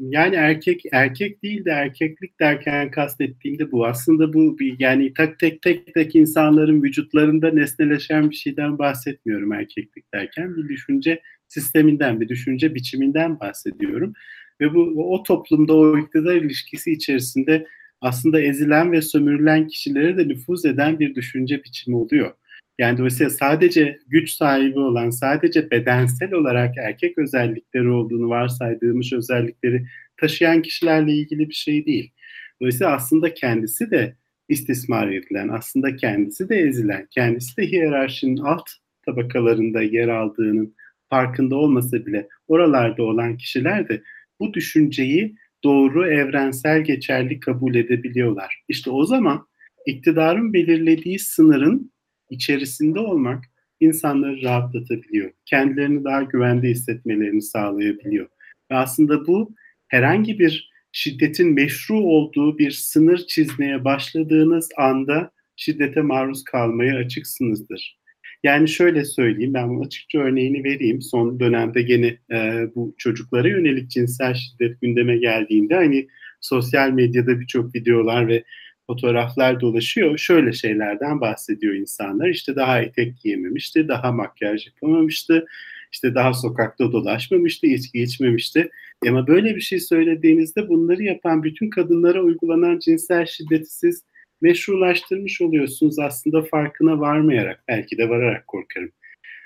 [0.00, 3.86] Yani erkek erkek değil de erkeklik derken kastettiğimde bu.
[3.86, 10.14] Aslında bu bir yani tak tek tek tek insanların vücutlarında nesneleşen bir şeyden bahsetmiyorum erkeklik
[10.14, 10.56] derken.
[10.56, 14.12] Bir düşünce sisteminden, bir düşünce biçiminden bahsediyorum.
[14.60, 17.66] Ve bu o toplumda o iktidar ilişkisi içerisinde
[18.02, 22.32] aslında ezilen ve sömürülen kişilere de nüfuz eden bir düşünce biçimi oluyor.
[22.78, 29.86] Yani dolayısıyla sadece güç sahibi olan, sadece bedensel olarak erkek özellikleri olduğunu varsaydığımız özellikleri
[30.16, 32.12] taşıyan kişilerle ilgili bir şey değil.
[32.60, 34.16] Dolayısıyla aslında kendisi de
[34.48, 38.70] istismar edilen, aslında kendisi de ezilen, kendisi de hiyerarşinin alt
[39.06, 40.74] tabakalarında yer aldığının
[41.10, 44.02] farkında olmasa bile oralarda olan kişiler de
[44.40, 48.62] bu düşünceyi doğru, evrensel, geçerli kabul edebiliyorlar.
[48.68, 49.46] İşte o zaman
[49.86, 51.92] iktidarın belirlediği sınırın
[52.30, 53.44] içerisinde olmak
[53.80, 55.30] insanları rahatlatabiliyor.
[55.44, 58.28] Kendilerini daha güvende hissetmelerini sağlayabiliyor.
[58.70, 59.54] Ve aslında bu
[59.88, 68.01] herhangi bir şiddetin meşru olduğu bir sınır çizmeye başladığınız anda şiddete maruz kalmaya açıksınızdır.
[68.42, 71.02] Yani şöyle söyleyeyim, ben açıkça örneğini vereyim.
[71.02, 76.08] Son dönemde gene e, bu çocuklara yönelik cinsel şiddet gündeme geldiğinde hani
[76.40, 78.44] sosyal medyada birçok videolar ve
[78.86, 80.18] fotoğraflar dolaşıyor.
[80.18, 82.28] Şöyle şeylerden bahsediyor insanlar.
[82.28, 85.46] İşte daha etek giyememişti, daha makyaj yapamamıştı,
[85.92, 88.70] işte daha sokakta dolaşmamıştı, içki içmemişti.
[89.08, 94.04] Ama böyle bir şey söylediğinizde bunları yapan bütün kadınlara uygulanan cinsel şiddeti siz
[94.42, 98.92] meşrulaştırmış oluyorsunuz aslında farkına varmayarak, belki de vararak korkarım.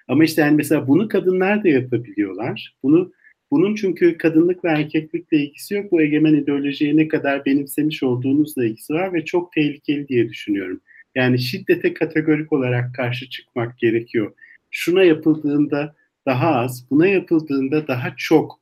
[0.09, 2.77] Ama işte yani mesela bunu kadınlar da yapabiliyorlar.
[2.83, 3.13] Bunu
[3.51, 5.93] bunun çünkü kadınlık ve erkeklikle ilgisi yok.
[5.93, 10.81] Bu egemen ideolojiye ne kadar benimsemiş olduğunuzla ilgisi var ve çok tehlikeli diye düşünüyorum.
[11.15, 14.33] Yani şiddete kategorik olarak karşı çıkmak gerekiyor.
[14.71, 15.95] Şuna yapıldığında
[16.27, 18.61] daha az, buna yapıldığında daha çok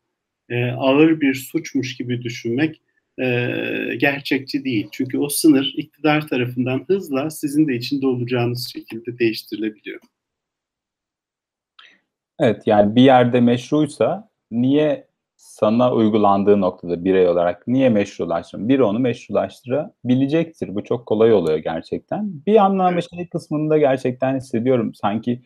[0.48, 2.80] e, ağır bir suçmuş gibi düşünmek
[3.22, 3.26] e,
[4.00, 4.88] gerçekçi değil.
[4.92, 10.00] Çünkü o sınır iktidar tarafından hızla sizin de içinde olacağınız şekilde değiştirilebiliyor.
[12.38, 18.68] Evet yani bir yerde meşruysa niye sana uygulandığı noktada birey olarak niye meşrulaştırın?
[18.68, 20.74] Biri onu meşrulaştırabilecektir.
[20.74, 22.46] Bu çok kolay oluyor gerçekten.
[22.46, 24.94] Bir anlamda şey kısmında gerçekten hissediyorum.
[24.94, 25.42] Sanki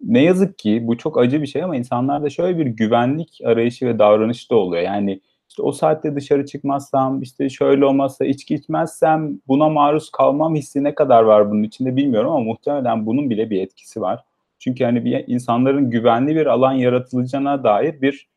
[0.00, 3.98] ne yazık ki bu çok acı bir şey ama insanlarda şöyle bir güvenlik arayışı ve
[3.98, 4.82] davranışı da oluyor.
[4.82, 5.20] Yani
[5.52, 10.94] işte o saatte dışarı çıkmazsam, işte şöyle olmazsa, içki içmezsem buna maruz kalmam hissi ne
[10.94, 14.24] kadar var bunun içinde bilmiyorum ama muhtemelen bunun bile bir etkisi var.
[14.58, 18.28] Çünkü hani bir insanların güvenli bir alan yaratılacağına dair bir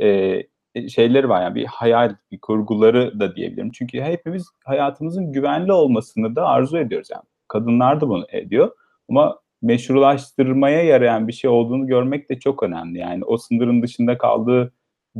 [0.00, 3.70] e, şeyleri var yani bir hayal, bir kurguları da diyebilirim.
[3.70, 7.24] Çünkü hepimiz hayatımızın güvenli olmasını da arzu ediyoruz yani.
[7.48, 8.70] Kadınlar da bunu ediyor
[9.10, 12.98] ama meşrulaştırmaya yarayan bir şey olduğunu görmek de çok önemli.
[12.98, 14.72] Yani o sınırın dışında kaldığı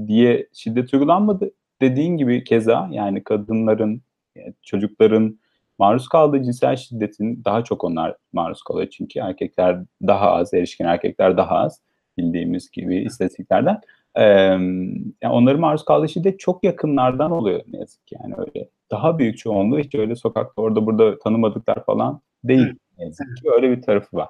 [0.06, 1.50] diye şiddet uygulanmadı.
[1.80, 4.02] Dediğin gibi keza yani kadınların,
[4.36, 5.38] yani çocukların
[5.78, 11.36] maruz kaldığı cinsel şiddetin daha çok onlar maruz kalıyor çünkü erkekler daha az, erişkin erkekler
[11.36, 11.80] daha az
[12.18, 13.80] bildiğimiz gibi istatistiklerden.
[14.16, 18.68] Ee, yani onların maruz kaldığı şiddet çok yakınlardan oluyor ne yazık ki yani öyle.
[18.90, 23.70] Daha büyük çoğunluğu hiç öyle sokakta orada burada tanımadıklar falan değil ne yazık ki öyle
[23.70, 24.28] bir tarafı var.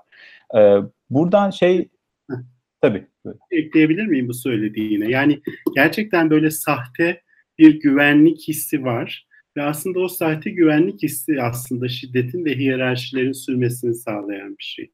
[0.57, 0.79] Ee,
[1.11, 1.89] buradan şey
[2.85, 3.07] tabii.
[3.51, 5.11] Ekleyebilir miyim bu söylediğine?
[5.11, 5.41] Yani
[5.75, 7.23] gerçekten böyle sahte
[7.59, 13.95] bir güvenlik hissi var ve aslında o sahte güvenlik hissi aslında şiddetin ve hiyerarşilerin sürmesini
[13.95, 14.91] sağlayan bir şey.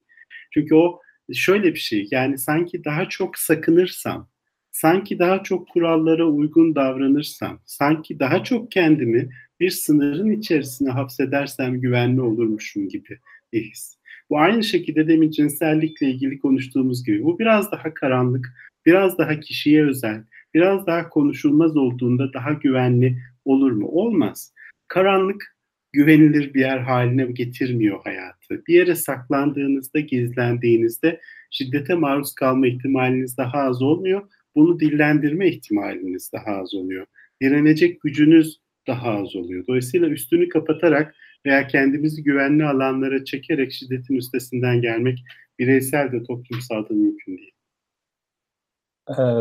[0.51, 1.01] Çünkü o
[1.35, 4.29] şöyle bir şey yani sanki daha çok sakınırsam,
[4.73, 9.29] sanki daha çok kurallara uygun davranırsam, sanki daha çok kendimi
[9.61, 13.19] bir sınırın içerisine hapsedersem güvenli olurmuşum gibi
[13.53, 14.00] bir his.
[14.31, 17.25] Bu aynı şekilde demin cinsellikle ilgili konuştuğumuz gibi.
[17.25, 18.53] Bu biraz daha karanlık,
[18.87, 23.87] biraz daha kişiye özel, biraz daha konuşulmaz olduğunda daha güvenli olur mu?
[23.87, 24.53] Olmaz.
[24.89, 25.57] Karanlık
[25.93, 28.63] güvenilir bir yer haline getirmiyor hayatı.
[28.69, 34.23] Bir yere saklandığınızda, gizlendiğinizde şiddete maruz kalma ihtimaliniz daha az olmuyor.
[34.55, 37.07] Bunu dillendirme ihtimaliniz daha az oluyor.
[37.43, 39.67] Direnecek gücünüz daha az oluyor.
[39.67, 41.15] Dolayısıyla üstünü kapatarak
[41.47, 45.19] veya kendimizi güvenli alanlara çekerek şiddetin üstesinden gelmek
[45.59, 47.53] bireysel de toplumsal da mümkün değil.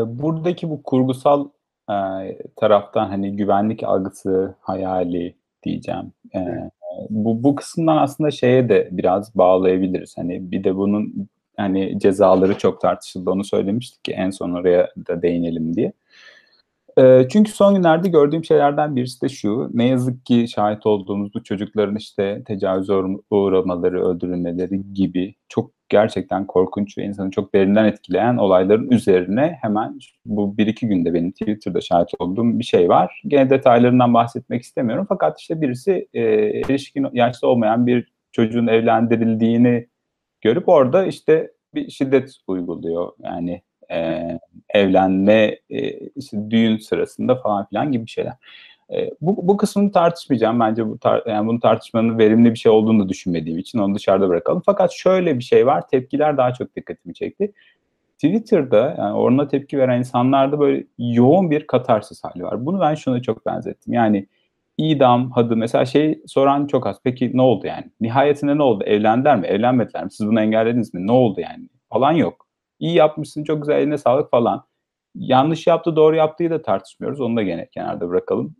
[0.06, 1.48] Buradaki bu kurgusal
[2.56, 6.12] taraftan hani güvenlik algısı, hayali diyeceğim.
[6.32, 6.72] Evet.
[7.10, 10.18] Bu, bu kısımdan aslında şeye de biraz bağlayabiliriz.
[10.18, 13.30] Hani bir de bunun hani cezaları çok tartışıldı.
[13.30, 15.92] Onu söylemiştik ki en son oraya da değinelim diye.
[17.00, 19.70] Ee, çünkü son günlerde gördüğüm şeylerden birisi de şu.
[19.74, 22.94] Ne yazık ki şahit olduğumuz bu çocukların işte tecavüze
[23.30, 30.56] uğramaları, öldürülmeleri gibi çok gerçekten korkunç ve insanı çok derinden etkileyen olayların üzerine hemen bu
[30.58, 33.22] bir iki günde benim Twitter'da şahit olduğum bir şey var.
[33.26, 39.88] Gene detaylarından bahsetmek istemiyorum fakat işte birisi e, erişkin yaşta olmayan bir çocuğun evlendirildiğini
[40.40, 43.12] görüp orada işte bir şiddet uyguluyor.
[43.18, 44.28] Yani e,
[44.68, 48.34] evlenme, e, işte düğün sırasında falan filan gibi şeyler.
[48.92, 50.60] E, bu, bu kısmını tartışmayacağım.
[50.60, 54.28] Bence bu tar yani bunu tartışmanın verimli bir şey olduğunu da düşünmediğim için onu dışarıda
[54.28, 54.62] bırakalım.
[54.66, 55.88] Fakat şöyle bir şey var.
[55.88, 57.52] Tepkiler daha çok dikkatimi çekti.
[58.14, 62.66] Twitter'da yani oruna tepki veren insanlarda böyle yoğun bir katarsis hali var.
[62.66, 63.92] Bunu ben şuna çok benzettim.
[63.92, 64.26] Yani
[64.78, 66.96] idam, hadı mesela şey soran çok az.
[67.04, 67.84] Peki ne oldu yani?
[68.00, 68.84] Nihayetinde ne oldu?
[68.84, 69.46] Evlendiler mi?
[69.46, 70.10] Evlenmediler mi?
[70.10, 71.06] Siz bunu engellediniz mi?
[71.06, 71.68] Ne oldu yani?
[71.90, 72.49] Falan yok.
[72.80, 74.64] İyi yapmışsın, çok güzel, eline sağlık falan.
[75.14, 77.20] Yanlış yaptı, doğru yaptığı da tartışmıyoruz.
[77.20, 78.56] Onu da gene kenarda bırakalım.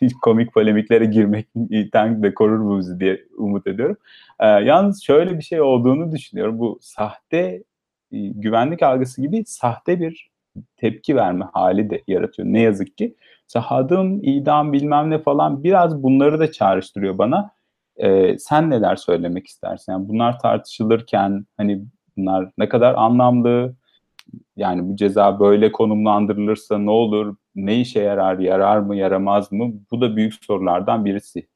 [0.22, 3.96] Komik polemiklere girmekten de korur bu bizi diye umut ediyorum.
[4.40, 6.58] Ee, yalnız şöyle bir şey olduğunu düşünüyorum.
[6.58, 7.38] Bu sahte
[8.12, 10.30] e, güvenlik algısı gibi sahte bir
[10.76, 12.48] tepki verme hali de yaratıyor.
[12.48, 13.16] Ne yazık ki.
[13.46, 17.50] Sahadım, idam bilmem ne falan biraz bunları da çağrıştırıyor bana.
[17.96, 19.92] Ee, sen neler söylemek istersin?
[19.92, 21.84] Yani bunlar tartışılırken hani
[22.16, 23.74] bunlar ne kadar anlamlı?
[24.56, 27.36] Yani bu ceza böyle konumlandırılırsa ne olur?
[27.54, 28.38] Ne işe yarar?
[28.38, 28.96] Yarar mı?
[28.96, 29.72] Yaramaz mı?
[29.90, 31.46] Bu da büyük sorulardan birisi.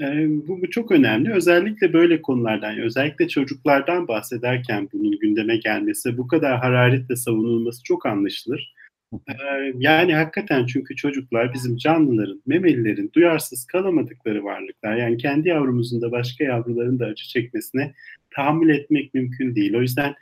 [0.00, 0.04] E,
[0.48, 1.32] bu, bu çok önemli.
[1.32, 8.74] Özellikle böyle konulardan, özellikle çocuklardan bahsederken bunun gündeme gelmesi, bu kadar hararetle savunulması çok anlaşılır.
[9.12, 9.34] E,
[9.78, 14.96] yani hakikaten çünkü çocuklar bizim canlıların, memelilerin duyarsız kalamadıkları varlıklar.
[14.96, 17.94] Yani kendi yavrumuzun da başka yavruların da acı çekmesine
[18.30, 19.74] tahammül etmek mümkün değil.
[19.74, 20.14] O yüzden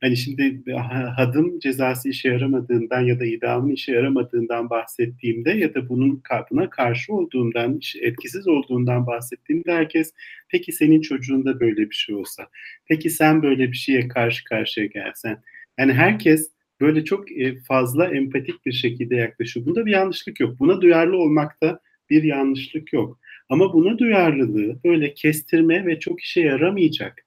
[0.00, 0.72] hani şimdi
[1.16, 7.14] hadım cezası işe yaramadığından ya da idamın işe yaramadığından bahsettiğimde ya da bunun buna karşı
[7.14, 10.12] olduğundan, etkisiz olduğundan bahsettiğimde herkes
[10.48, 12.48] peki senin çocuğunda böyle bir şey olsa,
[12.88, 15.42] peki sen böyle bir şeye karşı karşıya gelsen.
[15.78, 16.53] Yani herkes
[16.84, 19.66] böyle çok e, fazla empatik bir şekilde yaklaşıyor.
[19.66, 20.58] Bunda bir yanlışlık yok.
[20.58, 23.18] Buna duyarlı olmakta bir yanlışlık yok.
[23.48, 27.26] Ama buna duyarlılığı böyle kestirme ve çok işe yaramayacak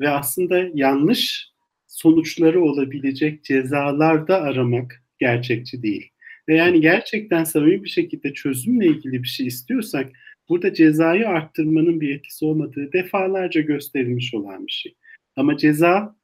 [0.00, 1.50] ve aslında yanlış
[1.86, 6.10] sonuçları olabilecek cezalarda aramak gerçekçi değil.
[6.48, 10.12] Ve yani gerçekten samimi bir şekilde çözümle ilgili bir şey istiyorsak
[10.48, 14.94] burada cezayı arttırmanın bir etkisi olmadığı defalarca gösterilmiş olan bir şey.
[15.36, 16.16] Ama ceza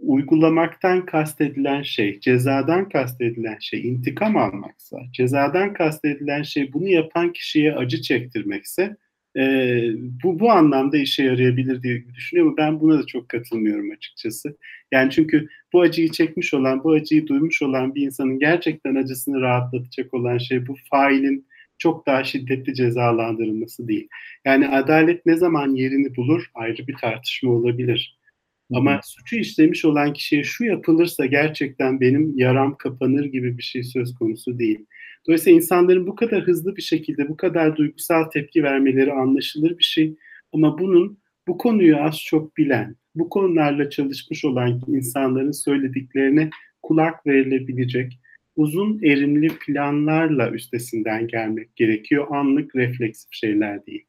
[0.00, 8.02] uygulamaktan kastedilen şey, cezadan kastedilen şey intikam almaksa, cezadan kastedilen şey bunu yapan kişiye acı
[8.02, 8.96] çektirmekse
[9.36, 9.42] e,
[10.24, 12.54] bu bu anlamda işe yarayabilir diye düşünüyorum.
[12.58, 14.56] Ben buna da çok katılmıyorum açıkçası.
[14.92, 20.14] Yani çünkü bu acıyı çekmiş olan, bu acıyı duymuş olan bir insanın gerçekten acısını rahatlatacak
[20.14, 21.46] olan şey bu failin
[21.78, 24.08] çok daha şiddetli cezalandırılması değil.
[24.44, 28.19] Yani adalet ne zaman yerini bulur ayrı bir tartışma olabilir.
[28.74, 34.14] Ama suçu işlemiş olan kişiye şu yapılırsa gerçekten benim yaram kapanır gibi bir şey söz
[34.14, 34.86] konusu değil.
[35.26, 40.14] Dolayısıyla insanların bu kadar hızlı bir şekilde bu kadar duygusal tepki vermeleri anlaşılır bir şey.
[40.52, 46.50] Ama bunun bu konuyu az çok bilen, bu konularla çalışmış olan insanların söylediklerine
[46.82, 48.20] kulak verilebilecek
[48.56, 52.26] uzun erimli planlarla üstesinden gelmek gerekiyor.
[52.30, 54.04] Anlık refleksif şeyler değil.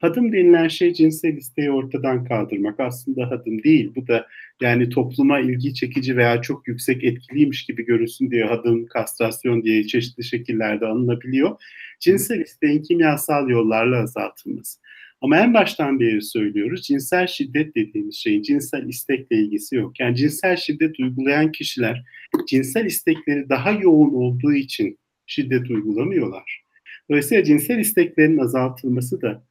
[0.00, 2.80] Hadım denilen şey cinsel isteği ortadan kaldırmak.
[2.80, 3.92] Aslında hadım değil.
[3.96, 4.26] Bu da
[4.60, 10.24] yani topluma ilgi çekici veya çok yüksek etkiliymiş gibi görünsün diye hadım, kastrasyon diye çeşitli
[10.24, 11.62] şekillerde anılabiliyor.
[12.00, 14.80] Cinsel isteğin kimyasal yollarla azaltılması.
[15.20, 20.00] Ama en baştan beri söylüyoruz cinsel şiddet dediğimiz şeyin cinsel istekle ilgisi yok.
[20.00, 22.04] Yani cinsel şiddet uygulayan kişiler
[22.48, 26.62] cinsel istekleri daha yoğun olduğu için şiddet uygulamıyorlar.
[27.10, 29.42] Dolayısıyla cinsel isteklerin azaltılması da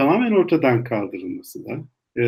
[0.00, 1.72] tamamen ortadan kaldırılması da
[2.20, 2.24] e,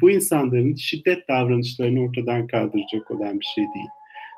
[0.00, 3.86] bu insanların şiddet davranışlarını ortadan kaldıracak olan bir şey değil.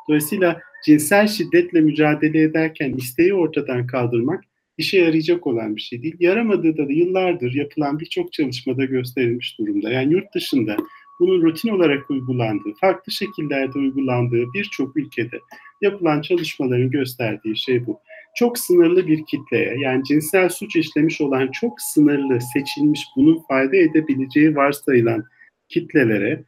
[0.09, 4.45] Dolayısıyla cinsel şiddetle mücadele ederken isteği ortadan kaldırmak
[4.79, 6.17] işe yarayacak olan bir şey değil.
[6.21, 9.91] Yaramadığı da yıllardır yapılan birçok çalışmada gösterilmiş durumda.
[9.91, 10.77] Yani yurt dışında
[11.21, 15.39] bunun rutin olarak uygulandığı, farklı şekillerde uygulandığı birçok ülkede
[15.83, 18.01] yapılan çalışmaların gösterdiği şey bu
[18.35, 24.57] çok sınırlı bir kitleye yani cinsel suç işlemiş olan çok sınırlı seçilmiş bunun fayda edebileceği
[24.57, 25.25] varsayılan
[25.69, 26.45] kitlelere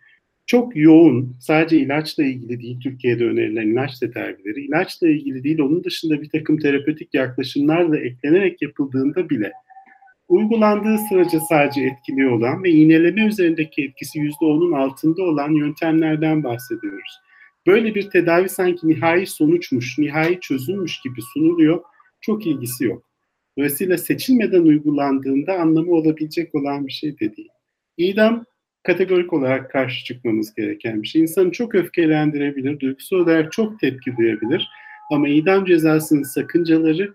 [0.47, 6.23] çok yoğun sadece ilaçla ilgili değil Türkiye'de önerilen ilaç tedavileri ilaçla ilgili değil onun dışında
[6.23, 9.53] bir takım terapötik yaklaşımlarla eklenerek yapıldığında bile
[10.29, 17.20] uygulandığı sırada sadece etkili olan ve iğneleme üzerindeki etkisi %10'un altında olan yöntemlerden bahsediyoruz.
[17.66, 21.83] Böyle bir tedavi sanki nihai sonuçmuş, nihai çözülmüş gibi sunuluyor.
[22.20, 23.03] Çok ilgisi yok.
[23.59, 27.48] Dolayısıyla seçilmeden uygulandığında anlamı olabilecek olan bir şey de değil.
[27.96, 28.44] İdam
[28.83, 31.22] kategorik olarak karşı çıkmamız gereken bir şey.
[31.22, 34.68] İnsanı çok öfkelendirebilir, duygusal olarak çok tepki duyabilir.
[35.11, 37.14] Ama idam cezasının sakıncaları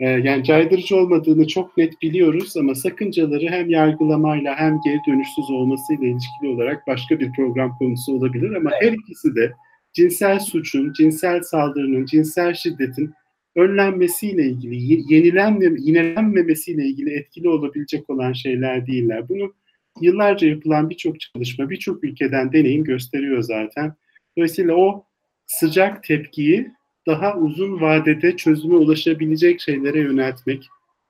[0.00, 6.06] ee, yani caydırıcı olmadığını çok net biliyoruz ama sakıncaları hem yargılamayla hem geri dönüşsüz olmasıyla
[6.06, 9.52] ilişkili olarak başka bir program konusu olabilir ama her ikisi de
[9.92, 13.14] cinsel suçun, cinsel saldırının, cinsel şiddetin
[13.56, 19.28] önlenmesiyle ilgili, yenilenme, yinelenmemesiyle ilgili etkili olabilecek olan şeyler değiller.
[19.28, 19.54] Bunu
[20.00, 23.94] yıllarca yapılan birçok çalışma, birçok ülkeden deneyim gösteriyor zaten.
[24.36, 25.04] Dolayısıyla o
[25.46, 26.70] sıcak tepkiyi
[27.10, 30.68] daha uzun vadede çözüme ulaşabilecek şeylere yöneltmek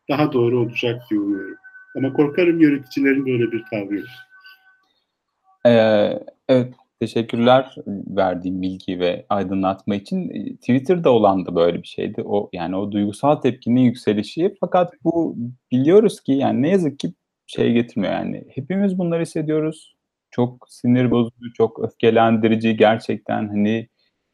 [0.09, 1.57] daha doğru olacak diye umuyorum.
[1.97, 4.05] Ama korkarım yöneticilerin böyle bir tavrı.
[5.67, 10.31] Ee, evet, teşekkürler verdiğim bilgi ve aydınlatma için.
[10.31, 12.23] Ee, Twitter'da olan da böyle bir şeydi.
[12.25, 14.55] O yani o duygusal tepkinin yükselişi.
[14.61, 15.37] Fakat bu
[15.73, 17.13] biliyoruz ki yani ne yazık ki
[17.47, 18.45] şey getirmiyor yani.
[18.55, 19.97] Hepimiz bunları hissediyoruz.
[20.31, 23.89] Çok sinir bozucu, çok öfkelendirici gerçekten hani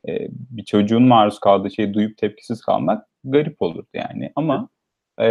[0.08, 4.32] e, bir çocuğun maruz kaldığı şeyi duyup tepkisiz kalmak garip olurdu yani.
[4.36, 4.68] Ama
[5.20, 5.28] e,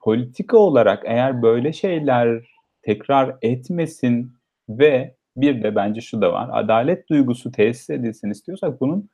[0.00, 2.44] politika olarak eğer böyle şeyler
[2.82, 4.32] tekrar etmesin
[4.68, 6.50] ve bir de bence şu da var.
[6.52, 9.10] Adalet duygusu tesis edilsin istiyorsak bunun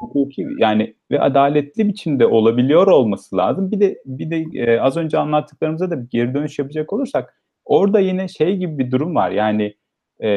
[0.00, 3.70] hukuki yani ve adaletli biçimde olabiliyor olması lazım.
[3.70, 8.28] Bir de bir de e, az önce anlattıklarımıza da geri dönüş yapacak olursak orada yine
[8.28, 9.30] şey gibi bir durum var.
[9.30, 9.74] Yani
[10.22, 10.28] e,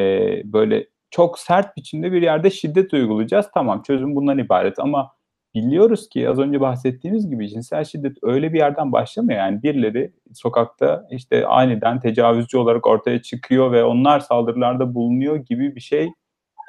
[0.44, 3.46] böyle çok sert biçimde bir yerde şiddet uygulayacağız.
[3.54, 5.12] Tamam çözüm bundan ibaret ama
[5.54, 9.38] biliyoruz ki az önce bahsettiğimiz gibi cinsel şiddet öyle bir yerden başlamıyor.
[9.38, 15.80] Yani birileri sokakta işte aniden tecavüzcü olarak ortaya çıkıyor ve onlar saldırılarda bulunuyor gibi bir
[15.80, 16.08] şey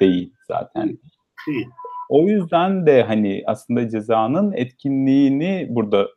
[0.00, 0.98] değil zaten.
[1.48, 1.66] Değil.
[2.08, 6.08] O yüzden de hani aslında cezanın etkinliğini burada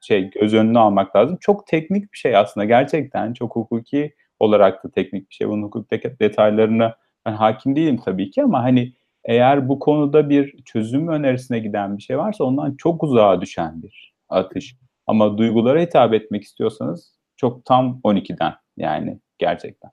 [0.00, 1.36] şey göz önüne almak lazım.
[1.40, 5.48] Çok teknik bir şey aslında gerçekten çok hukuki olarak da teknik bir şey.
[5.48, 6.96] Bunun hukuk detaylarına
[7.26, 8.92] ben hakim değilim tabii ki ama hani
[9.24, 14.14] eğer bu konuda bir çözüm önerisine giden bir şey varsa ondan çok uzağa düşen bir
[14.28, 14.76] atış.
[15.06, 19.90] Ama duygulara hitap etmek istiyorsanız çok tam 12'den yani gerçekten.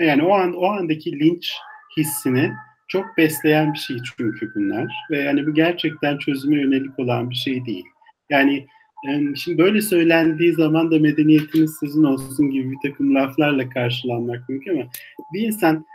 [0.00, 1.52] Yani o an o andaki linç
[1.96, 2.52] hissini
[2.88, 7.66] çok besleyen bir şey çünkü bunlar ve yani bu gerçekten çözüme yönelik olan bir şey
[7.66, 7.84] değil.
[8.30, 8.66] Yani
[9.36, 14.90] şimdi böyle söylendiği zaman da medeniyetiniz sizin olsun gibi bir takım laflarla karşılanmak mümkün ama
[15.32, 15.86] bir insan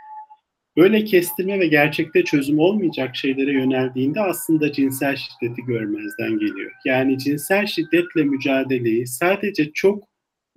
[0.76, 6.72] Böyle kestirme ve gerçekte çözüm olmayacak şeylere yöneldiğinde aslında cinsel şiddeti görmezden geliyor.
[6.84, 10.04] Yani cinsel şiddetle mücadeleyi sadece çok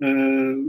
[0.02, 0.08] e,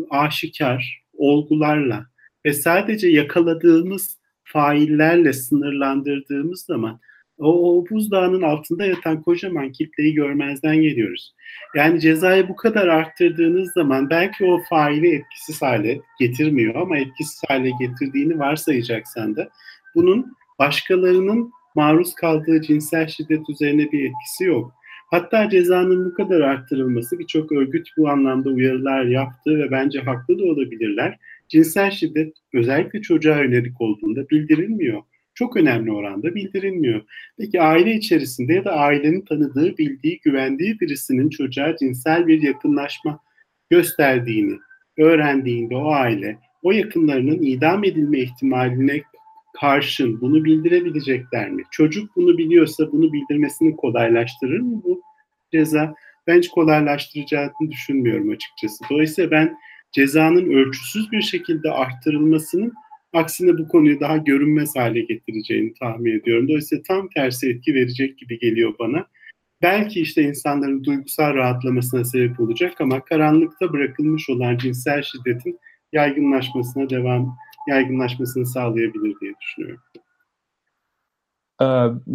[0.09, 2.05] aşikar olgularla
[2.45, 6.99] ve sadece yakaladığımız faillerle sınırlandırdığımız zaman
[7.39, 11.33] o, o buzdağının altında yatan kocaman kitleyi görmezden geliyoruz.
[11.75, 17.71] Yani cezayı bu kadar arttırdığınız zaman belki o faili etkisiz hale getirmiyor ama etkisiz hale
[17.79, 19.49] getirdiğini varsayacaksan da
[19.95, 24.73] bunun başkalarının maruz kaldığı cinsel şiddet üzerine bir etkisi yok.
[25.11, 30.43] Hatta cezanın bu kadar arttırılması birçok örgüt bu anlamda uyarılar yaptı ve bence haklı da
[30.43, 31.17] olabilirler.
[31.47, 35.01] Cinsel şiddet özellikle çocuğa yönelik olduğunda bildirilmiyor
[35.37, 37.01] çok önemli oranda bildirilmiyor.
[37.37, 43.19] Peki aile içerisinde ya da ailenin tanıdığı, bildiği, güvendiği birisinin çocuğa cinsel bir yakınlaşma
[43.69, 44.57] gösterdiğini
[44.97, 49.01] öğrendiğinde o aile o yakınlarının idam edilme ihtimaline
[49.59, 51.63] karşın bunu bildirebilecekler mi?
[51.71, 55.01] Çocuk bunu biliyorsa bunu bildirmesini kolaylaştırır mı bu
[55.51, 55.93] ceza?
[56.27, 58.83] Ben hiç kolaylaştıracağını düşünmüyorum açıkçası.
[58.89, 59.57] Dolayısıyla ben
[59.91, 62.73] cezanın ölçüsüz bir şekilde arttırılmasının
[63.17, 66.47] Aksine bu konuyu daha görünmez hale getireceğini tahmin ediyorum.
[66.47, 69.07] Dolayısıyla tam tersi etki verecek gibi geliyor bana.
[69.61, 75.59] Belki işte insanların duygusal rahatlamasına sebep olacak ama karanlıkta bırakılmış olan cinsel şiddetin
[75.93, 77.35] yaygınlaşmasına devam
[77.69, 79.81] yaygınlaşmasını sağlayabilir diye düşünüyorum.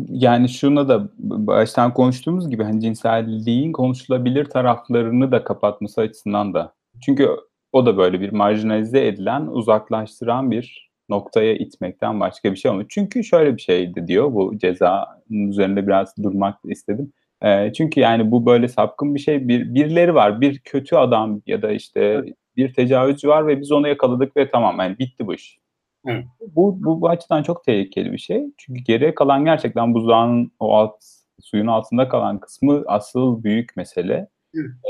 [0.08, 6.74] Yani şuna da baştan konuştuğumuz gibi hani cinselliğin konuşulabilir taraflarını da kapatması açısından da.
[7.04, 7.28] Çünkü
[7.72, 12.88] o da böyle bir marjinalize edilen, uzaklaştıran bir noktaya itmekten başka bir şey olmuyor.
[12.88, 17.12] Çünkü şöyle bir şeydi diyor bu cezanın üzerinde biraz durmak istedim.
[17.42, 19.48] E, çünkü yani bu böyle sapkın bir şey.
[19.48, 22.24] Bir, birileri var, bir kötü adam ya da işte
[22.56, 25.58] bir tecavüzcü var ve biz onu yakaladık ve tamam yani bitti bu iş.
[26.06, 26.24] Evet.
[26.56, 28.44] Bu, bu, bu açıdan çok tehlikeli bir şey.
[28.58, 30.94] Çünkü geriye kalan gerçekten buzdağının o alt
[31.40, 34.28] suyun altında kalan kısmı asıl büyük mesele.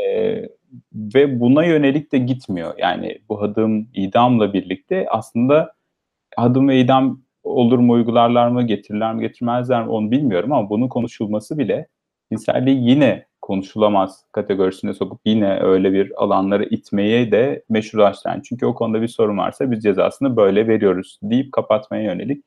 [0.04, 0.48] Ee,
[0.94, 2.74] ve buna yönelik de gitmiyor.
[2.78, 5.72] Yani bu adım idamla birlikte aslında
[6.36, 10.88] adım ve idam olur mu uygularlar mı getirirler mi getirmezler mi onu bilmiyorum ama bunun
[10.88, 11.88] konuşulması bile
[12.32, 18.40] cinselliği yine konuşulamaz kategorisine sokup yine öyle bir alanlara itmeye de meşrulaştıran.
[18.40, 22.44] Çünkü o konuda bir sorun varsa biz cezasını böyle veriyoruz deyip kapatmaya yönelik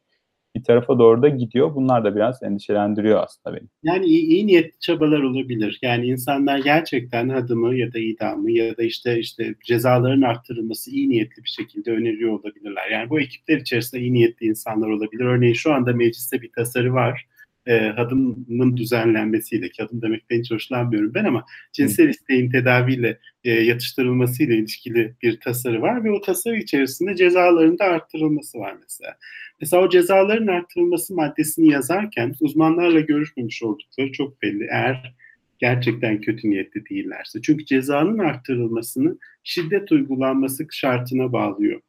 [0.55, 1.75] bir tarafa doğru da gidiyor.
[1.75, 3.67] Bunlar da biraz endişelendiriyor aslında beni.
[3.83, 5.79] Yani iyi, iyi niyetli çabalar olabilir.
[5.81, 11.43] Yani insanlar gerçekten adımı ya da idamı ya da işte işte cezaların arttırılması iyi niyetli
[11.43, 12.89] bir şekilde öneriyor olabilirler.
[12.91, 15.25] Yani bu ekipler içerisinde iyi niyetli insanlar olabilir.
[15.25, 17.25] Örneğin şu anda mecliste bir tasarı var.
[17.67, 24.55] E, hadımın düzenlenmesiyle, ki adım demekten hiç hoşlanmıyorum ben ama cinsel isteğin tedaviyle e, yatıştırılmasıyla
[24.55, 29.17] ilişkili bir tasarı var ve o tasarı içerisinde cezaların da arttırılması var mesela.
[29.61, 34.67] Mesela o cezaların arttırılması maddesini yazarken uzmanlarla görüşmemiş oldukları çok belli.
[34.71, 35.15] Eğer
[35.59, 37.41] gerçekten kötü niyetli değillerse.
[37.41, 41.81] Çünkü cezanın arttırılmasını şiddet uygulanması şartına bağlıyor.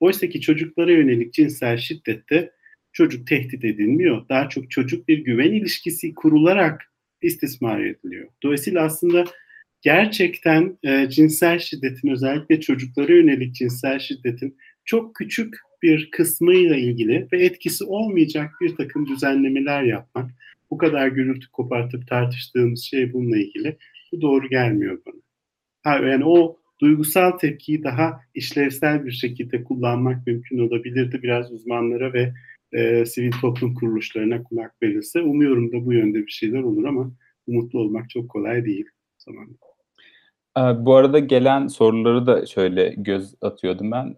[0.00, 2.50] Oysa ki çocuklara yönelik cinsel şiddette
[2.94, 4.28] çocuk tehdit edilmiyor.
[4.28, 6.92] Daha çok çocuk bir güven ilişkisi kurularak
[7.22, 8.28] istismar ediliyor.
[8.42, 9.24] Dolayısıyla aslında
[9.82, 17.44] gerçekten e, cinsel şiddetin özellikle çocuklara yönelik cinsel şiddetin çok küçük bir kısmıyla ilgili ve
[17.44, 20.30] etkisi olmayacak bir takım düzenlemeler yapmak,
[20.70, 23.76] bu kadar gürültü kopartıp tartıştığımız şey bununla ilgili,
[24.12, 25.20] bu doğru gelmiyor bana.
[25.82, 31.22] Ha, yani o duygusal tepkiyi daha işlevsel bir şekilde kullanmak mümkün olabilirdi.
[31.22, 32.32] Biraz uzmanlara ve
[32.74, 35.22] e, sivil toplum kuruluşlarına kulak verirse.
[35.22, 37.10] Umuyorum da bu yönde bir şeyler olur ama
[37.46, 38.86] umutlu olmak çok kolay değil
[39.18, 39.54] zamanda.
[40.56, 44.16] Bu arada gelen soruları da şöyle göz atıyordum ben.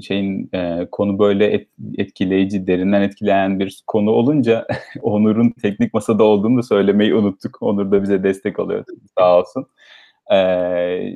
[0.00, 0.50] Şeyin
[0.92, 1.66] konu böyle
[1.98, 4.66] etkileyici, derinden etkileyen bir konu olunca
[5.02, 7.62] Onur'un teknik masada olduğunu da söylemeyi unuttuk.
[7.62, 8.84] Onur da bize destek oluyor.
[9.18, 9.66] Sağ olsun.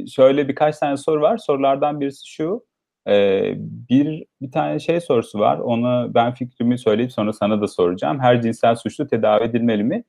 [0.06, 1.38] Şöyle birkaç tane soru var.
[1.38, 2.64] Sorulardan birisi şu.
[3.88, 5.58] Bir bir tane şey sorusu var.
[5.58, 8.20] Onu ben fikrimi söyleyip sonra sana da soracağım.
[8.20, 10.04] Her cinsel suçlu tedavi edilmeli mi?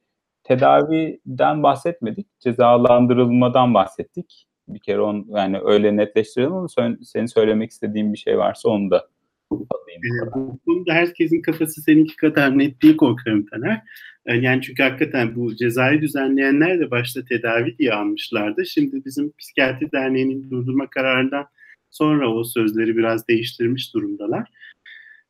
[0.45, 4.47] tedaviden bahsetmedik, cezalandırılmadan bahsettik.
[4.67, 6.67] Bir kere on yani öyle netleştirelim ama
[7.03, 9.07] senin söylemek istediğin bir şey varsa onu da
[9.51, 10.01] alayım.
[10.05, 13.81] Ee, bu konuda herkesin kafası seninki kadar net değil korkarım Taner.
[14.25, 18.65] Ee, yani çünkü hakikaten bu cezayı düzenleyenler de başta tedavi diye almışlardı.
[18.65, 21.45] Şimdi bizim Psikiyatri Derneği'nin durdurma kararından
[21.91, 24.49] sonra o sözleri biraz değiştirmiş durumdalar.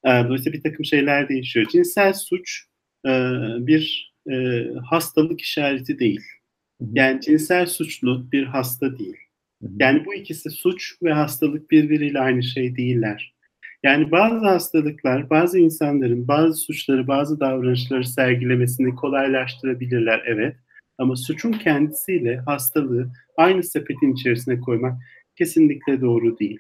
[0.06, 1.66] Ee, dolayısıyla bir takım şeyler değişiyor.
[1.72, 2.64] Cinsel suç
[3.06, 3.10] e,
[3.60, 6.22] bir e, hastalık işareti değil.
[6.94, 9.18] Yani cinsel suçlu bir hasta değil.
[9.80, 13.36] Yani bu ikisi suç ve hastalık birbiriyle aynı şey değiller.
[13.84, 20.56] Yani bazı hastalıklar bazı insanların bazı suçları, bazı davranışları sergilemesini kolaylaştırabilirler evet.
[20.98, 25.02] Ama suçun kendisiyle hastalığı aynı sepetin içerisine koymak
[25.38, 26.60] kesinlikle doğru değil.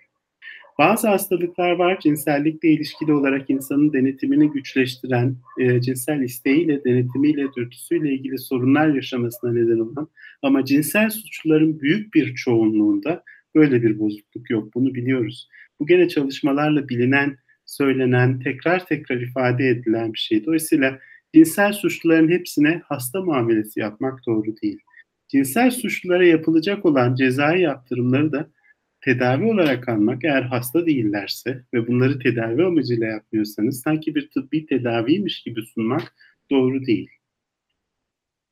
[0.80, 8.38] Bazı hastalıklar var cinsellikle ilişkili olarak insanın denetimini güçleştiren, e, cinsel isteğiyle, denetimiyle, dürtüsüyle ilgili
[8.38, 10.08] sorunlar yaşamasına neden olan
[10.42, 13.24] ama cinsel suçluların büyük bir çoğunluğunda
[13.56, 14.74] böyle bir bozukluk yok.
[14.76, 15.50] Bunu biliyoruz.
[15.80, 20.46] Bu gene çalışmalarla bilinen, söylenen, tekrar tekrar ifade edilen bir şey.
[20.46, 21.00] Dolayısıyla
[21.36, 24.80] cinsel suçluların hepsine hasta muamelesi yapmak doğru değil.
[25.28, 28.50] Cinsel suçlulara yapılacak olan cezai yaptırımları da
[29.06, 35.44] tedavi olarak almak eğer hasta değillerse ve bunları tedavi amacıyla yapmıyorsanız sanki bir tıbbi tedaviymiş
[35.44, 36.16] gibi sunmak
[36.52, 37.10] doğru değil.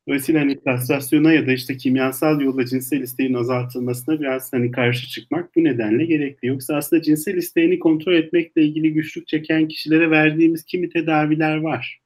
[0.08, 5.56] Dolayısıyla hani kastrasyona ya da işte kimyasal yolla cinsel isteğin azaltılmasına biraz hani karşı çıkmak
[5.56, 6.48] bu nedenle gerekli.
[6.48, 12.00] Yoksa aslında cinsel isteğini kontrol etmekle ilgili güçlük çeken kişilere verdiğimiz kimi tedaviler var.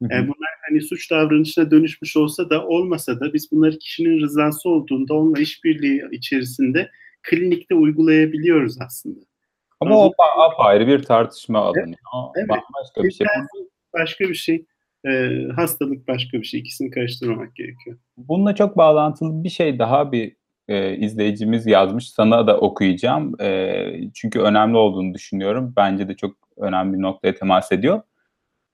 [0.00, 5.14] Yani bunlar hani suç davranışına dönüşmüş olsa da olmasa da biz bunları kişinin rızası olduğunda
[5.14, 6.90] onunla işbirliği içerisinde
[7.22, 9.20] klinikte uygulayabiliyoruz aslında.
[9.80, 11.94] Ama o apayrı bir tartışma alanı.
[12.36, 12.50] Evet.
[12.80, 13.26] Başka bir şey.
[13.94, 14.66] Başka bir şey.
[15.06, 16.60] E, hastalık başka bir şey.
[16.60, 17.98] İkisini karıştırmamak gerekiyor.
[18.16, 20.36] Bununla çok bağlantılı bir şey daha bir
[20.68, 22.10] e, izleyicimiz yazmış.
[22.10, 23.40] Sana da okuyacağım.
[23.40, 25.72] E, çünkü önemli olduğunu düşünüyorum.
[25.76, 28.02] Bence de çok önemli bir noktaya temas ediyor.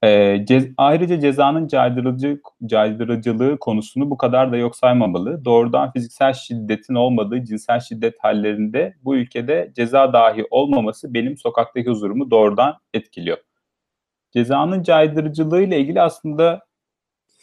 [0.05, 5.45] E, cez, ayrıca cezanın caydırıcı, caydırıcılığı konusunu bu kadar da yok saymamalı.
[5.45, 12.31] Doğrudan fiziksel şiddetin olmadığı cinsel şiddet hallerinde bu ülkede ceza dahi olmaması benim sokaktaki huzurumu
[12.31, 13.39] doğrudan etkiliyor.
[14.33, 16.67] Cezanın caydırıcılığı ile ilgili aslında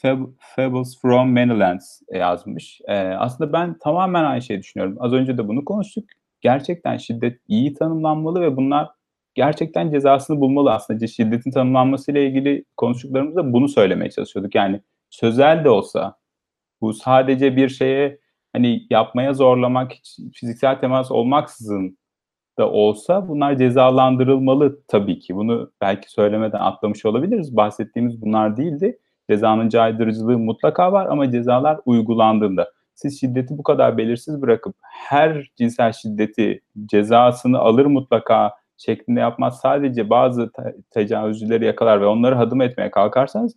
[0.03, 2.81] Fab- Fables from Many Lands yazmış.
[2.87, 4.97] E, aslında ben tamamen aynı şeyi düşünüyorum.
[4.99, 6.03] Az önce de bunu konuştuk.
[6.41, 8.89] Gerçekten şiddet iyi tanımlanmalı ve bunlar
[9.35, 11.07] gerçekten cezasını bulmalı aslında.
[11.07, 14.55] Şiddetin tanımlanmasıyla ilgili konuştuklarımızda bunu söylemeye çalışıyorduk.
[14.55, 16.15] Yani sözel de olsa
[16.81, 18.19] bu sadece bir şeye
[18.53, 21.97] hani yapmaya zorlamak, hiç fiziksel temas olmaksızın
[22.59, 25.35] da olsa bunlar cezalandırılmalı tabii ki.
[25.35, 27.55] Bunu belki söylemeden atlamış olabiliriz.
[27.55, 28.99] Bahsettiğimiz bunlar değildi.
[29.29, 35.91] Cezanın caydırıcılığı mutlaka var ama cezalar uygulandığında siz şiddeti bu kadar belirsiz bırakıp her cinsel
[35.91, 42.91] şiddeti cezasını alır mutlaka şeklinde yapmaz sadece bazı te- tecavüzcüleri yakalar ve onları hadım etmeye
[42.91, 43.53] kalkarsanız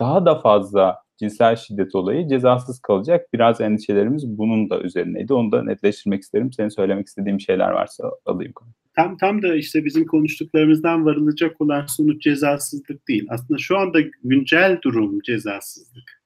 [0.00, 3.26] daha da fazla cinsel şiddet olayı cezasız kalacak.
[3.34, 5.34] Biraz endişelerimiz bunun da üzerineydi.
[5.34, 6.52] Onu da netleştirmek isterim.
[6.52, 8.52] Senin söylemek istediğin şeyler varsa alayım.
[8.96, 13.26] tam tam da işte bizim konuştuklarımızdan varılacak olan sonuç cezasızlık değil.
[13.30, 16.22] Aslında şu anda güncel durum cezasızlık.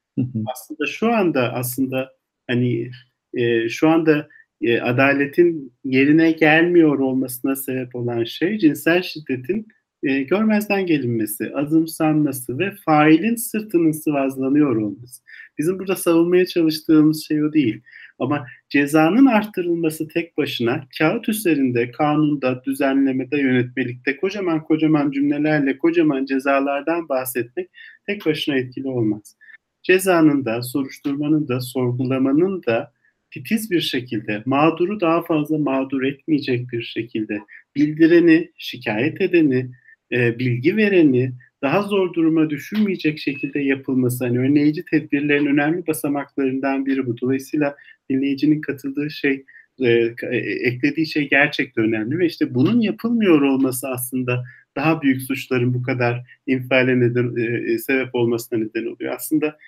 [0.46, 2.08] aslında şu anda aslında
[2.50, 2.90] hani
[3.34, 4.28] e, şu anda
[4.62, 9.68] e, adaletin yerine gelmiyor olmasına sebep olan şey cinsel şiddetin
[10.02, 15.22] e, görmezden gelinmesi, azımsanması ve failin sırtının sıvazlanıyor olması.
[15.58, 17.80] Bizim burada savunmaya çalıştığımız şey o değil.
[18.18, 27.08] Ama cezanın arttırılması tek başına kağıt üzerinde, kanunda, düzenlemede, yönetmelikte kocaman kocaman cümlelerle kocaman cezalardan
[27.08, 27.70] bahsetmek
[28.06, 29.36] tek başına etkili olmaz.
[29.82, 32.92] Cezanın da, soruşturmanın da, sorgulamanın da
[33.30, 37.40] titiz bir şekilde, mağduru daha fazla mağdur etmeyecek bir şekilde,
[37.76, 39.70] bildireni, şikayet edeni,
[40.12, 47.06] e, bilgi vereni daha zor duruma düşürmeyecek şekilde yapılması, hani önleyici tedbirlerin önemli basamaklarından biri
[47.06, 47.20] bu.
[47.20, 47.76] Dolayısıyla
[48.10, 49.44] dinleyicinin katıldığı şey,
[49.80, 49.88] e,
[50.30, 54.44] e, eklediği şey gerçekten önemli ve işte bunun yapılmıyor olması aslında
[54.76, 57.36] daha büyük suçların bu kadar infiale neden,
[57.74, 59.14] e, sebep olmasına neden oluyor.
[59.16, 59.58] Aslında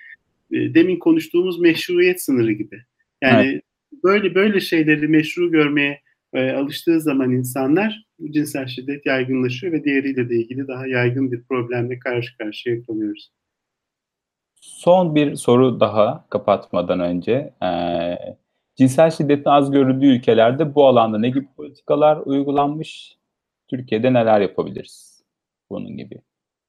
[0.53, 2.83] e, demin konuştuğumuz meşruiyet sınırı gibi.
[3.23, 3.63] Yani evet.
[4.05, 6.01] böyle böyle şeyleri meşru görmeye
[6.33, 11.99] e, alıştığı zaman insanlar cinsel şiddet yaygınlaşıyor ve diğeriyle de ilgili daha yaygın bir problemle
[11.99, 13.33] karşı karşıya kalıyoruz.
[14.61, 17.53] Son bir soru daha kapatmadan önce.
[17.63, 18.19] Ee,
[18.77, 23.17] cinsel şiddetin az görüldüğü ülkelerde bu alanda ne gibi politikalar uygulanmış?
[23.69, 25.25] Türkiye'de neler yapabiliriz?
[25.71, 26.21] Bunun gibi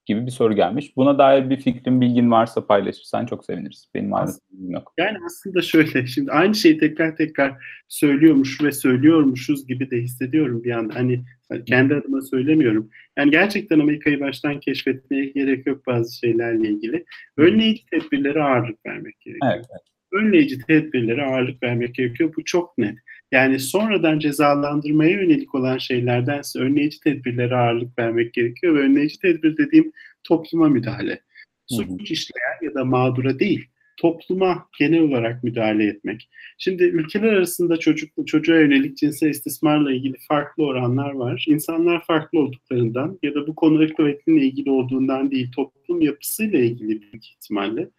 [0.06, 0.98] gibi bir soru gelmiş.
[0.98, 3.90] Buna dair bir fikrin, bilgin varsa paylaşırsan çok seviniriz.
[3.96, 4.40] Benim ayrıntı
[4.70, 4.94] yok.
[4.98, 7.54] Yani aslında şöyle, şimdi aynı şeyi tekrar tekrar
[7.88, 10.96] söylüyormuş ve söylüyormuşuz gibi de hissediyorum bir anda.
[10.96, 11.24] Hani
[11.66, 12.90] kendi adıma söylemiyorum.
[13.18, 17.06] Yani gerçekten Amerika'yı baştan keşfetmeye gerek yok bazı şeylerle ilgili.
[17.38, 19.54] Önleyici tedbirlere ağırlık vermek gerekiyor.
[19.56, 19.82] Evet, evet.
[20.24, 22.34] Önleyici tedbirlere ağırlık vermek gerekiyor.
[22.38, 22.98] Bu çok net.
[23.34, 29.92] Yani sonradan cezalandırmaya yönelik olan şeylerdense önleyici tedbirlere ağırlık vermek gerekiyor ve önleyici tedbir dediğim
[30.24, 31.22] topluma müdahale.
[31.68, 33.66] Suç işleyen ya da mağdura değil,
[33.98, 36.30] topluma genel olarak müdahale etmek.
[36.58, 41.46] Şimdi ülkeler arasında çocuk çocuğa yönelik cinsel istismarla ilgili farklı oranlar var.
[41.48, 47.26] İnsanlar farklı olduklarından ya da bu konu öğretimle ilgili olduğundan değil, toplum yapısıyla ilgili büyük
[47.30, 47.90] ihtimalle.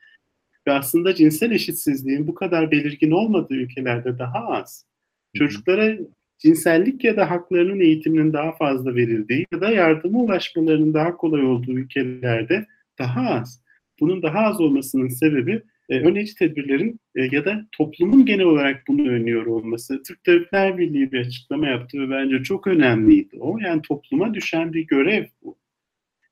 [0.67, 4.94] Ve aslında cinsel eşitsizliğin bu kadar belirgin olmadığı ülkelerde daha az.
[5.35, 5.97] Çocuklara
[6.39, 11.73] cinsellik ya da haklarının eğitiminin daha fazla verildiği ya da yardıma ulaşmalarının daha kolay olduğu
[11.73, 12.67] ülkelerde
[12.99, 13.65] daha az.
[14.01, 19.09] Bunun daha az olmasının sebebi e, önleyici tedbirlerin e, ya da toplumun genel olarak bunu
[19.09, 20.03] önlüyor olması.
[20.03, 23.59] Türk Tabipler Birliği bir açıklama yaptı ve bence çok önemliydi o.
[23.59, 25.57] Yani topluma düşen bir görev bu.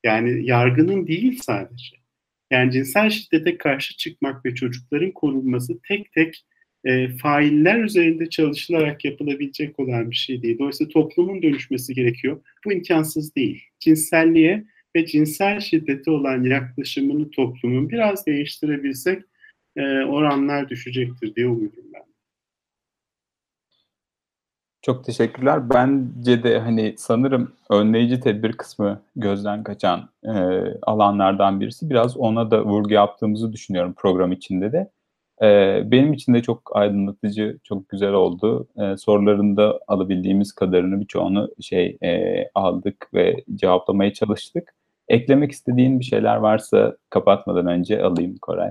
[0.05, 1.97] Yani yargının değil sadece.
[2.51, 6.45] Yani cinsel şiddete karşı çıkmak ve çocukların korunması tek tek
[6.85, 10.59] e, failler üzerinde çalışılarak yapılabilecek olan bir şey değil.
[10.59, 12.41] Dolayısıyla toplumun dönüşmesi gerekiyor.
[12.65, 13.63] Bu imkansız değil.
[13.81, 14.65] Cinselliğe
[14.97, 19.23] ve cinsel şiddete olan yaklaşımını toplumun biraz değiştirebilsek
[19.77, 22.03] e, oranlar düşecektir diye umuyorum ben.
[24.83, 25.71] Çok teşekkürler.
[25.71, 30.33] Bence de hani sanırım önleyici tedbir kısmı gözden kaçan e,
[30.83, 31.91] alanlardan birisi.
[31.91, 34.91] Biraz ona da vurgu yaptığımızı düşünüyorum program içinde de.
[35.43, 38.69] E, benim için de çok aydınlatıcı, çok güzel oldu.
[38.77, 44.75] E, sorularında alabildiğimiz kadarını birçoğunu şey e, aldık ve cevaplamaya çalıştık.
[45.09, 48.71] Eklemek istediğin bir şeyler varsa kapatmadan önce alayım Koray.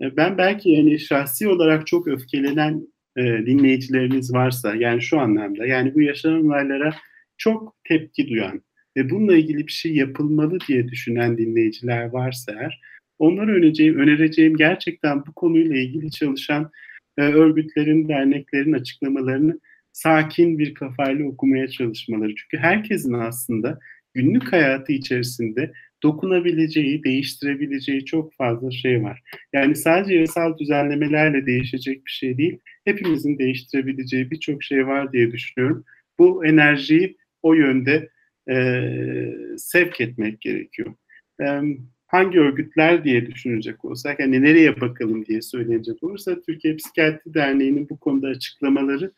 [0.00, 6.00] Ben belki yani şahsi olarak çok öfkelenen e, dinleyicilerimiz varsa yani şu anlamda yani bu
[6.02, 6.94] yaşanan olaylara
[7.36, 8.62] çok tepki duyan
[8.96, 12.80] ve bununla ilgili bir şey yapılmalı diye düşünen dinleyiciler varsa eğer
[13.18, 16.70] onlara önereceğim, önereceğim gerçekten bu konuyla ilgili çalışan
[17.18, 19.60] e, örgütlerin, derneklerin açıklamalarını
[19.92, 22.34] sakin bir kafayla okumaya çalışmaları.
[22.34, 23.78] Çünkü herkesin aslında
[24.14, 29.22] günlük hayatı içerisinde dokunabileceği, değiştirebileceği çok fazla şey var.
[29.52, 35.84] Yani sadece yasal düzenlemelerle değişecek bir şey değil, hepimizin değiştirebileceği birçok şey var diye düşünüyorum.
[36.18, 38.08] Bu enerjiyi o yönde
[38.50, 38.56] e,
[39.56, 40.94] sevk etmek gerekiyor.
[41.40, 41.60] E,
[42.06, 48.00] hangi örgütler diye düşünecek olursak, yani nereye bakalım diye söyleyecek olursa Türkiye Psikiyatri Derneği'nin bu
[48.00, 49.12] konuda açıklamaları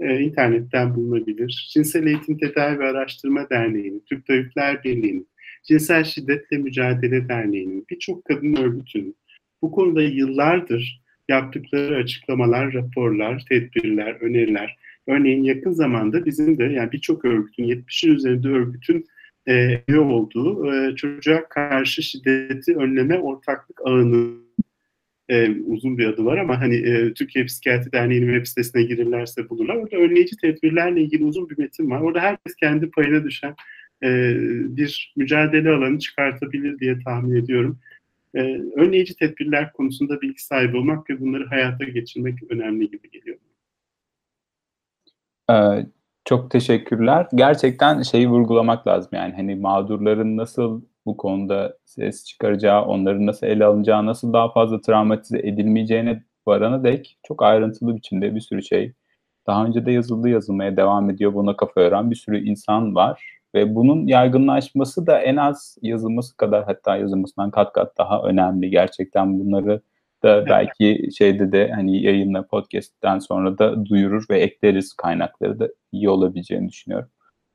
[0.00, 1.68] e, internetten bulunabilir.
[1.72, 5.28] Cinsel Eğitim Tedavi ve Araştırma Derneği'nin, Türk Tabipler Birliği'nin,
[5.62, 9.16] Cinsel Şiddetle Mücadele Derneği'nin, birçok kadın örgütünün
[9.62, 14.76] bu konuda yıllardır yaptıkları açıklamalar, raporlar, tedbirler, öneriler.
[15.06, 19.06] Örneğin yakın zamanda bizim de yani birçok örgütün, 70'in üzerinde örgütün
[19.46, 24.44] üye olduğu e, çocuğa karşı şiddeti önleme ortaklık ağını
[25.28, 29.74] e, uzun bir adı var ama hani e, Türkiye Psikiyatri Derneği'nin web sitesine girirlerse bulurlar.
[29.76, 32.00] Orada önleyici tedbirlerle ilgili uzun bir metin var.
[32.00, 33.54] Orada herkes kendi payına düşen
[34.02, 34.34] e,
[34.76, 37.78] bir mücadele alanı çıkartabilir diye tahmin ediyorum.
[38.34, 38.40] E,
[38.76, 43.36] önleyici tedbirler konusunda bilgi sahibi olmak ve bunları hayata geçirmek önemli gibi geliyor.
[45.50, 45.86] Ee,
[46.24, 47.28] çok teşekkürler.
[47.34, 53.64] Gerçekten şeyi vurgulamak lazım yani hani mağdurların nasıl bu konuda ses çıkaracağı, onların nasıl ele
[53.64, 58.92] alınacağı, nasıl daha fazla travmatize edilmeyeceğine varana dek çok ayrıntılı biçimde bir sürü şey
[59.46, 61.34] daha önce de yazıldı yazılmaya devam ediyor.
[61.34, 63.38] Buna kafa yoran bir sürü insan var.
[63.54, 68.70] Ve bunun yaygınlaşması da en az yazılması kadar hatta yazılmasından kat kat daha önemli.
[68.70, 69.80] Gerçekten bunları
[70.24, 76.08] da belki şeyde de hani yayınla podcast'ten sonra da duyurur ve ekleriz kaynakları da iyi
[76.08, 77.08] olabileceğini düşünüyorum.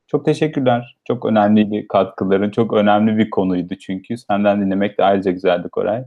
[0.07, 0.97] Çok teşekkürler.
[1.07, 4.17] Çok önemli bir katkıların, çok önemli bir konuydu çünkü.
[4.17, 6.03] Senden dinlemek de ayrıca güzeldi Koray.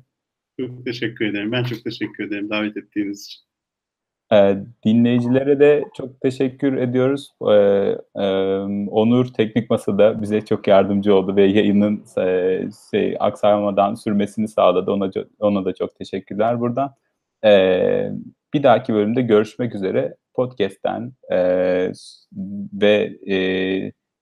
[0.61, 1.53] Çok teşekkür ederim.
[1.53, 3.52] Ben çok teşekkür ederim davet ettiğiniz için.
[4.33, 7.33] Ee, dinleyicilere de çok teşekkür ediyoruz.
[7.43, 7.55] Ee,
[8.17, 8.27] e,
[8.91, 12.61] Onur Teknik Masa'da bize çok yardımcı oldu ve yayının e,
[12.91, 14.91] şey, aksamadan sürmesini sağladı.
[14.91, 15.11] Ona,
[15.41, 16.95] ona da çok teşekkürler buradan.
[17.45, 18.11] Ee,
[18.55, 20.17] bir dahaki bölümde görüşmek üzere.
[20.35, 21.39] Podcast'ten e,
[22.73, 23.13] ve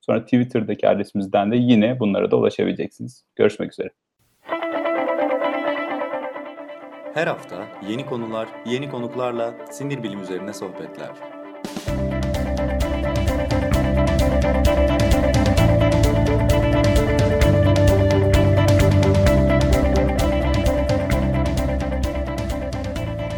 [0.00, 3.24] sonra Twitter'daki adresimizden de yine bunlara da ulaşabileceksiniz.
[3.36, 3.90] Görüşmek üzere.
[7.14, 11.08] Her hafta yeni konular, yeni konuklarla sinir bilim üzerine sohbetler.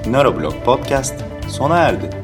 [0.06, 2.21] Nöroblog Podcast sona erdi.